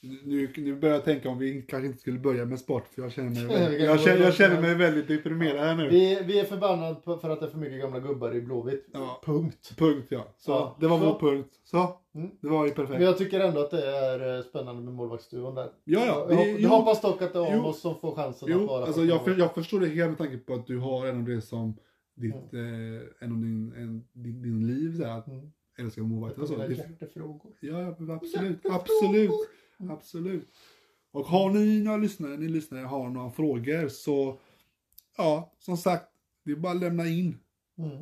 Nu, 0.01 0.49
nu 0.57 0.75
börjar 0.75 0.95
jag 0.95 1.03
tänka 1.05 1.29
om 1.29 1.38
vi 1.38 1.62
kanske 1.62 1.88
inte 1.88 1.99
skulle 1.99 2.19
börja 2.19 2.45
med 2.45 2.59
sport 2.59 2.88
för 2.88 3.01
jag 3.01 3.12
känner 3.12 3.29
mig, 3.29 3.41
Vi 3.47 3.47
väldigt, 3.53 3.81
jag 3.81 3.99
känner, 3.99 4.21
jag 4.23 4.33
känner 4.33 4.62
mig 4.62 4.75
väldigt 4.75 5.07
deprimerad 5.07 5.59
här 5.67 5.75
nu. 5.75 5.89
Vi, 5.89 6.19
vi 6.25 6.39
är 6.39 6.43
förbannade 6.43 6.95
för 7.21 7.29
att 7.29 7.39
det 7.39 7.45
är 7.45 7.49
för 7.49 7.57
mycket 7.57 7.79
gamla 7.81 7.99
gubbar 7.99 8.35
i 8.35 8.41
Blåvitt. 8.41 8.88
Ja. 8.93 9.21
Punkt. 9.25 9.73
Punkt 9.77 10.07
ja. 10.09 10.27
Så 10.38 10.51
Ja, 10.51 10.77
det 10.79 10.88
var 10.88 10.99
så. 10.99 11.05
vår 11.05 11.19
punkt. 11.19 11.49
Så, 11.63 11.95
Mm. 12.15 12.29
det 12.41 12.47
var 12.47 12.65
ju 12.65 12.73
Men 12.77 12.85
perfekt. 12.85 13.01
jag 13.03 13.17
tycker 13.17 13.39
ändå 13.39 13.62
att 13.62 13.71
det 13.71 13.85
är 13.88 14.38
eh, 14.38 14.43
spännande 14.43 14.81
med 14.81 14.93
målvaktsduon 14.93 15.55
där. 15.55 15.69
Ja, 15.83 16.05
ja. 16.05 16.27
Jag, 16.29 16.29
det- 16.29 16.35
hop- 16.53 16.59
jag 16.59 16.69
hoppas 16.69 17.01
dock 17.01 17.21
att 17.21 17.33
det 17.33 17.39
är. 17.39 17.57
Amos 17.57 17.81
som 17.81 17.99
får 17.99 18.15
chansen 18.15 18.49
att 18.53 18.59
Jo, 18.62 18.67
vara 18.67 18.85
alltså 18.85 19.01
jag, 19.03 19.23
för, 19.23 19.35
jag 19.39 19.53
förstår 19.53 19.79
det 19.79 19.88
helt 19.88 20.09
med 20.09 20.17
tanke 20.17 20.38
på 20.38 20.53
att 20.53 20.67
du 20.67 20.77
har 20.77 21.07
en 21.07 21.17
av 21.17 21.23
det 21.23 21.41
som 21.41 21.77
ditt, 22.15 22.53
Mm. 22.53 22.95
eh, 22.95 23.01
en 23.19 23.31
av 23.31 23.38
din, 23.38 23.73
en, 23.77 24.03
din, 24.13 24.41
din 24.41 24.67
liv, 24.67 24.97
så 24.97 25.03
här, 25.05 25.17
att 25.17 25.27
Mm. 25.27 25.51
älska 25.79 26.01
målvakter 26.01 26.41
och 26.41 26.47
så. 26.47 26.53
Hjärtefrågor. 26.69 27.51
Ja, 27.59 27.95
men 27.99 28.12
absolut. 28.12 28.43
Hjärtefrågor. 28.65 28.75
Absolut. 28.75 29.31
Mm. 29.79 29.91
Absolut. 29.91 30.47
Och 31.11 31.25
har 31.25 31.51
ni 31.51 31.83
några 31.83 31.97
lyssnare, 31.97 32.37
ni 32.37 32.47
lyssnare 32.47 32.85
har 32.85 33.09
några 33.09 33.31
frågor 33.31 33.87
så, 33.87 34.39
ja, 35.17 35.53
som 35.59 35.77
sagt, 35.77 36.05
det 36.43 36.51
är 36.51 36.55
bara 36.55 36.73
att 36.73 36.79
lämna 36.79 37.07
in. 37.07 37.37
Mm. 37.77 37.97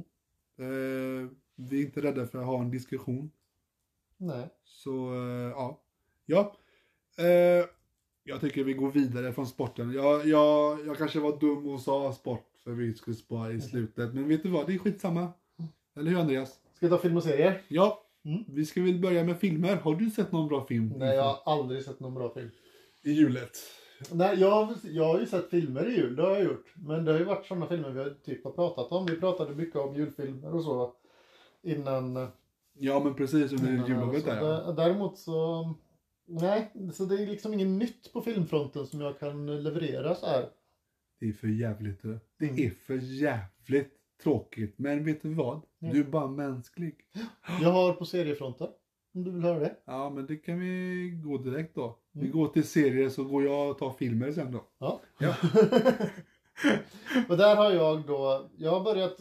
Eh, 0.59 1.29
vi 1.55 1.81
är 1.81 1.85
inte 1.85 2.01
rädda 2.01 2.27
för 2.27 2.39
att 2.39 2.45
ha 2.45 2.61
en 2.61 2.71
diskussion. 2.71 3.31
Nej. 4.17 4.49
Så, 4.63 5.13
eh, 5.13 5.49
ja. 5.49 5.81
Ja. 6.25 6.55
Eh, 7.17 7.65
jag 8.23 8.41
tycker 8.41 8.63
vi 8.63 8.73
går 8.73 8.91
vidare 8.91 9.33
från 9.33 9.47
sporten. 9.47 9.91
Jag, 9.91 10.27
jag, 10.27 10.85
jag 10.85 10.97
kanske 10.97 11.19
var 11.19 11.39
dum 11.39 11.67
och 11.67 11.81
sa 11.81 12.13
sport 12.13 12.45
för 12.63 12.71
vi 12.71 12.93
skulle 12.93 13.15
spara 13.15 13.51
i 13.51 13.61
slutet. 13.61 14.13
Men 14.13 14.27
vet 14.27 14.43
du 14.43 14.49
vad, 14.49 14.67
det 14.67 14.73
är 14.73 14.77
skitsamma. 14.77 15.33
Eller 15.95 16.11
hur 16.11 16.19
Andreas? 16.19 16.59
Ska 16.73 16.85
vi 16.85 16.89
ta 16.89 16.97
film 16.97 17.17
och 17.17 17.23
serier? 17.23 17.61
Ja, 17.67 18.06
Mm. 18.27 18.43
vi 18.47 18.65
ska 18.65 18.81
väl 18.81 18.99
börja 18.99 19.23
med 19.23 19.39
filmer. 19.39 19.75
Har 19.75 19.95
du 19.95 20.09
sett 20.09 20.31
någon 20.31 20.47
bra 20.47 20.65
film? 20.65 20.93
Nej, 20.97 21.15
jag 21.15 21.23
har 21.23 21.53
aldrig 21.53 21.83
sett 21.83 21.99
någon 21.99 22.13
bra 22.13 22.33
film. 22.33 22.49
I 23.03 23.11
julet? 23.11 23.57
Nej, 24.11 24.39
jag, 24.39 24.51
har- 24.65 24.75
jag 24.83 25.03
har 25.13 25.19
ju 25.19 25.25
sett 25.25 25.49
filmer 25.49 25.89
i 25.89 25.95
jul, 25.95 26.15
det 26.15 26.21
har 26.21 26.29
jag 26.35 26.43
gjort. 26.43 26.73
Men 26.75 27.05
det 27.05 27.11
har 27.11 27.19
ju 27.19 27.25
varit 27.25 27.45
sådana 27.45 27.67
filmer 27.67 27.89
vi 27.89 27.99
har 27.99 28.09
typ 28.09 28.43
har 28.43 28.51
pratat 28.51 28.91
om. 28.91 29.05
Vi 29.05 29.15
pratade 29.19 29.55
mycket 29.55 29.75
om 29.75 29.95
julfilmer 29.95 30.55
och 30.55 30.63
så 30.63 30.93
innan. 31.63 32.17
eh, 32.17 32.27
Ja 32.79 33.03
men 33.03 33.13
precis 33.15 33.51
under 33.51 33.87
jullovet 33.87 34.25
där 34.25 34.35
ja. 34.37 34.43
dä- 34.43 34.73
Däremot 34.75 35.17
så... 35.17 35.73
Nej, 36.29 36.71
så 36.93 37.05
det 37.05 37.15
är 37.23 37.27
liksom 37.27 37.53
inget 37.53 37.67
nytt 37.67 38.13
på 38.13 38.21
filmfronten 38.21 38.87
som 38.87 39.01
jag 39.01 39.19
kan 39.19 39.63
leverera 39.63 40.15
så 40.15 40.25
här. 40.25 40.45
Det 41.19 41.25
är 41.29 41.33
för 41.33 41.47
jävligt 41.47 42.01
du. 42.01 42.19
Det 42.39 42.45
Mm. 42.49 42.65
är 42.65 42.69
för 42.69 42.93
jävligt 43.21 43.93
tråkigt. 44.23 44.73
Men 44.77 45.05
vet 45.05 45.21
du 45.21 45.33
vad? 45.33 45.61
Mm. 45.81 45.93
Du 45.93 45.99
är 45.99 46.03
bara 46.03 46.27
mänsklig. 46.27 46.95
Jag 47.61 47.69
har 47.71 47.93
på 47.93 48.05
seriefronten. 48.05 48.67
Om 49.15 49.23
du 49.23 49.31
vill 49.31 49.43
höra 49.43 49.59
det. 49.59 49.75
Ja 49.85 50.09
men 50.09 50.25
det 50.25 50.35
kan 50.35 50.59
vi 50.59 51.09
gå 51.23 51.37
direkt 51.37 51.75
då. 51.75 51.97
Vi 52.11 52.19
Mm. 52.27 52.31
går 52.37 52.47
till 52.47 52.67
serier 52.67 53.09
så 53.09 53.23
går 53.23 53.43
jag 53.43 53.69
och 53.69 53.77
tar 53.77 53.91
filmer 53.91 54.31
sen 54.31 54.51
då. 54.51 54.63
Ja. 54.77 55.01
Ja. 55.19 55.35
och 57.29 57.37
där 57.37 57.55
har 57.55 57.71
jag 57.71 58.01
då, 58.07 58.49
jag 58.57 58.71
har 58.71 58.83
börjat, 58.83 59.15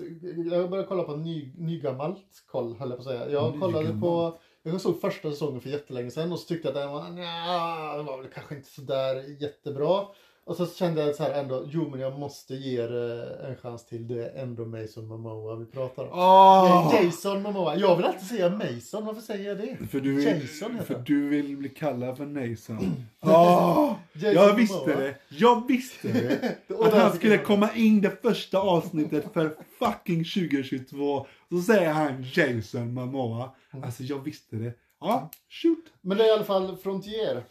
jag 0.50 0.60
har 0.62 0.68
börjat 0.68 0.88
kolla 0.88 1.02
på 1.02 1.16
ny, 1.16 1.52
nygammalt 1.56 2.44
koll 2.46 2.76
höll 2.76 2.88
jag 2.90 2.96
på 2.98 3.02
att 3.02 3.08
säga. 3.18 3.30
Jag 3.30 3.60
kollade 3.60 3.84
på, 3.88 3.90
Nygammalt. 3.92 4.36
jag 4.62 4.80
såg 4.80 5.00
första 5.00 5.30
säsongen 5.30 5.60
för 5.60 5.70
jättelänge 5.70 6.10
sedan 6.10 6.32
och 6.32 6.38
så 6.38 6.46
tyckte 6.48 6.68
jag 6.68 6.76
att 6.76 6.82
den 6.82 6.92
var, 6.92 7.10
nja, 7.10 7.96
det 7.96 8.02
var 8.02 8.22
väl 8.22 8.30
kanske 8.34 8.54
inte 8.56 8.68
sådär 8.68 9.42
jättebra. 9.42 10.04
Och 10.46 10.56
så 10.56 10.66
kände 10.66 11.06
jag 11.06 11.14
så 11.14 11.22
här 11.22 11.32
ändå, 11.42 11.64
jo 11.70 11.90
men 11.90 12.00
jag 12.00 12.18
måste 12.18 12.54
ge 12.54 12.86
det 12.86 13.36
en 13.48 13.56
chans 13.56 13.86
till. 13.86 14.08
Det 14.08 14.28
är 14.28 14.42
ändå 14.42 14.64
Mason 14.64 15.06
Momoa 15.06 15.56
vi 15.56 15.66
pratar 15.66 16.02
om. 16.02 16.08
Åh! 16.12 16.92
Nej, 16.92 17.04
Jason 17.04 17.42
Momoa. 17.42 17.76
Jag 17.76 17.96
vill 17.96 18.04
alltid 18.04 18.28
säga 18.28 18.50
Mason, 18.50 19.04
varför 19.06 19.20
säger 19.20 19.48
jag 19.48 19.58
det? 19.58 19.86
För 19.90 20.00
du, 20.00 20.14
vill, 20.14 20.24
Jason 20.24 20.72
heter 20.72 20.86
för 20.86 20.94
han. 20.94 21.04
du 21.04 21.28
vill 21.28 21.56
bli 21.56 21.68
kallad 21.68 22.16
för 22.16 22.26
Nason. 22.26 23.06
Åh! 23.20 23.94
Jason 24.12 24.34
jag 24.34 24.54
visste 24.54 24.76
Momoa. 24.78 24.96
det. 24.96 25.16
Jag 25.28 25.68
visste 25.68 26.08
det. 26.08 26.56
Att 26.84 26.94
han 26.94 27.16
skulle 27.16 27.38
komma 27.38 27.70
in 27.74 28.00
det 28.00 28.22
första 28.22 28.58
avsnittet 28.58 29.32
för 29.32 29.56
fucking 29.78 30.24
2022. 30.24 31.26
Så 31.50 31.60
säger 31.60 31.92
han 31.92 32.24
Jason 32.34 32.94
Momoa. 32.94 33.50
Mm. 33.72 33.84
Alltså 33.84 34.02
jag 34.02 34.24
visste 34.24 34.56
det. 34.56 34.72
Ja, 35.00 35.30
shoot. 35.48 35.84
Men 36.00 36.18
det 36.18 36.24
är 36.24 36.28
i 36.28 36.32
alla 36.32 36.44
fall 36.44 36.76
Frontier. 36.76 37.42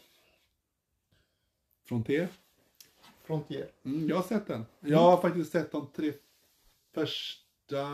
Frontier. 1.88 2.28
Frontier. 3.26 3.72
Mm, 3.86 4.10
jag 4.10 4.16
har 4.16 4.24
sett 4.24 4.48
den. 4.48 4.66
Jag 4.80 5.00
har 5.00 5.18
faktiskt 5.18 5.52
sett 5.52 5.72
de 5.72 5.88
tre 5.96 6.14
första 6.94 7.88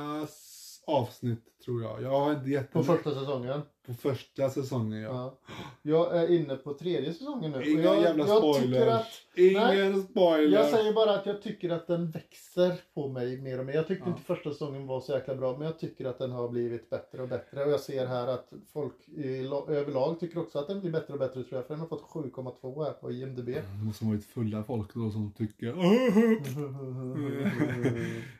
avsnitt 0.85 1.50
tror 1.65 1.83
jag. 1.83 2.01
Jag 2.01 2.19
har 2.19 2.33
inte 2.33 2.49
gett 2.49 2.71
På 2.73 2.83
första 2.83 3.13
säsongen. 3.13 3.61
På 3.85 3.93
första 3.93 4.49
säsongen 4.49 5.01
ja. 5.01 5.09
Ja. 5.11 5.53
Jag 5.81 6.17
är 6.23 6.31
inne 6.35 6.55
på 6.55 6.73
tredje 6.73 7.13
säsongen 7.13 7.51
nu. 7.51 7.69
Inga 7.71 7.81
jag, 7.83 8.01
jävla 8.01 8.25
spoilers. 8.27 8.87
att 8.89 9.07
Ingen 9.35 10.03
spoiler. 10.03 10.57
Jag 10.57 10.69
säger 10.69 10.93
bara 10.93 11.11
att 11.15 11.25
jag 11.25 11.41
tycker 11.41 11.69
att 11.69 11.87
den 11.87 12.11
växer 12.11 12.73
på 12.93 13.07
mig 13.07 13.41
mer 13.41 13.59
och 13.59 13.65
mer. 13.65 13.73
Jag 13.73 13.87
tyckte 13.87 14.03
Ja. 14.05 14.11
inte 14.11 14.21
första 14.23 14.49
säsongen 14.51 14.87
var 14.87 15.01
så 15.01 15.11
jäkla 15.11 15.35
bra, 15.35 15.57
men 15.57 15.65
jag 15.67 15.79
tycker 15.79 16.05
att 16.05 16.17
den 16.19 16.31
har 16.31 16.49
blivit 16.49 16.89
bättre 16.89 17.21
och 17.21 17.27
bättre. 17.29 17.63
Och 17.65 17.71
jag 17.71 17.79
ser 17.79 18.05
här 18.07 18.27
att 18.27 18.53
folk 18.73 19.07
i, 19.17 19.43
la- 19.43 19.65
överlag 19.67 20.19
tycker 20.19 20.39
också 20.39 20.59
att 20.59 20.67
den 20.67 20.79
blir 20.81 20.91
bättre 20.91 21.13
och 21.13 21.19
bättre 21.19 21.43
tror 21.43 21.55
jag. 21.55 21.65
För 21.67 21.73
den 21.73 21.79
har 21.81 21.87
fått 21.87 22.01
7,2 22.03 22.83
här 22.83 22.91
på 22.91 23.11
IMDB. 23.11 23.45
Det 23.45 23.63
måste 23.85 24.05
ha 24.05 24.11
varit 24.11 24.25
fulla 24.25 24.63
folk 24.63 24.93
då 24.93 25.11
som 25.11 25.31
tycker 25.37 25.67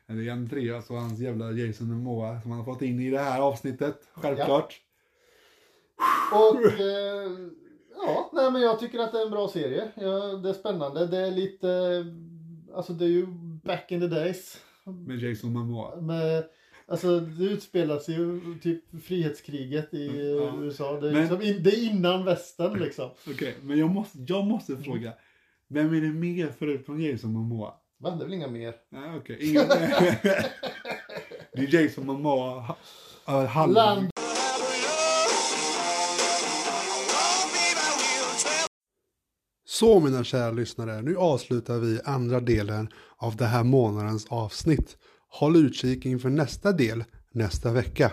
Eller 0.07 0.29
en 0.31 0.49
trea 0.49 0.81
så 0.81 0.95
hans 0.95 1.19
jävla 1.19 1.51
Jason 1.51 1.87
Momoa 1.93 2.41
som 2.41 2.51
han 2.51 2.59
har 2.59 2.65
fått 2.73 2.81
in 2.81 2.99
i 2.99 3.10
det 3.11 3.19
här 3.19 3.41
avsnittet. 3.41 4.01
Självklart. 4.13 4.79
Och 6.33 6.65
eh, 6.79 7.31
ja, 7.95 8.29
nej 8.33 8.51
men 8.51 8.61
jag 8.61 8.79
tycker 8.79 8.99
att 8.99 9.11
det 9.11 9.17
är 9.19 9.25
en 9.25 9.31
bra 9.31 9.47
serie. 9.47 9.91
Ja, 9.95 10.19
det 10.37 10.49
är 10.49 10.53
spännande. 10.53 11.07
Det 11.07 11.17
är 11.17 11.31
lite, 11.31 12.05
alltså 12.75 12.93
det 12.93 13.05
är 13.05 13.09
ju 13.09 13.25
back 13.63 13.91
in 13.91 13.99
the 13.99 14.07
days. 14.07 14.57
Med 14.83 15.19
Jason 15.19 15.53
Momoa. 15.53 16.01
Med, 16.01 16.43
alltså 16.87 17.19
det 17.19 17.43
utspelar 17.45 17.99
sig 17.99 18.15
ju 18.15 18.41
typ 18.63 19.03
frihetskriget 19.05 19.93
i 19.93 20.07
Mm, 20.09 20.37
ja. 20.37 20.53
USA. 20.65 20.99
Det 20.99 21.07
är, 21.07 21.11
Men- 21.11 21.21
liksom, 21.21 21.41
in, 21.41 21.63
det 21.63 21.69
är 21.69 21.83
innan 21.91 22.25
västern 22.25 22.79
liksom. 22.79 23.09
Okej, 23.27 23.55
men 23.61 23.77
jag 23.79 23.89
måste, 23.89 24.17
jag 24.27 24.45
måste 24.45 24.77
fråga. 24.77 25.13
Vem 25.67 25.93
är 25.93 26.01
det 26.01 26.07
mer 26.13 26.53
förutom 26.59 27.01
Jason 27.01 27.33
Momoa? 27.33 27.73
Va, 27.97 28.09
det 28.15 28.23
är 28.23 28.25
väl 28.25 28.33
inga 28.33 28.47
mer? 28.47 28.73
Nej 28.89 29.17
okej, 29.17 29.53
Det 29.53 30.51
är 31.57 31.83
Jason 31.83 32.05
Momoa. 32.05 32.75
Uh, 33.29 33.45
Halland. 33.45 33.75
Land 33.75 34.11
Så 39.81 39.99
mina 39.99 40.23
kära 40.23 40.51
lyssnare, 40.51 41.01
nu 41.01 41.17
avslutar 41.17 41.79
vi 41.79 41.99
andra 42.05 42.39
delen 42.39 42.89
av 43.17 43.35
det 43.35 43.45
här 43.45 43.63
månadens 43.63 44.27
avsnitt. 44.29 44.97
Håll 45.29 45.55
utkik 45.55 46.05
inför 46.05 46.29
nästa 46.29 46.71
del 46.71 47.03
nästa 47.33 47.71
vecka. 47.71 48.11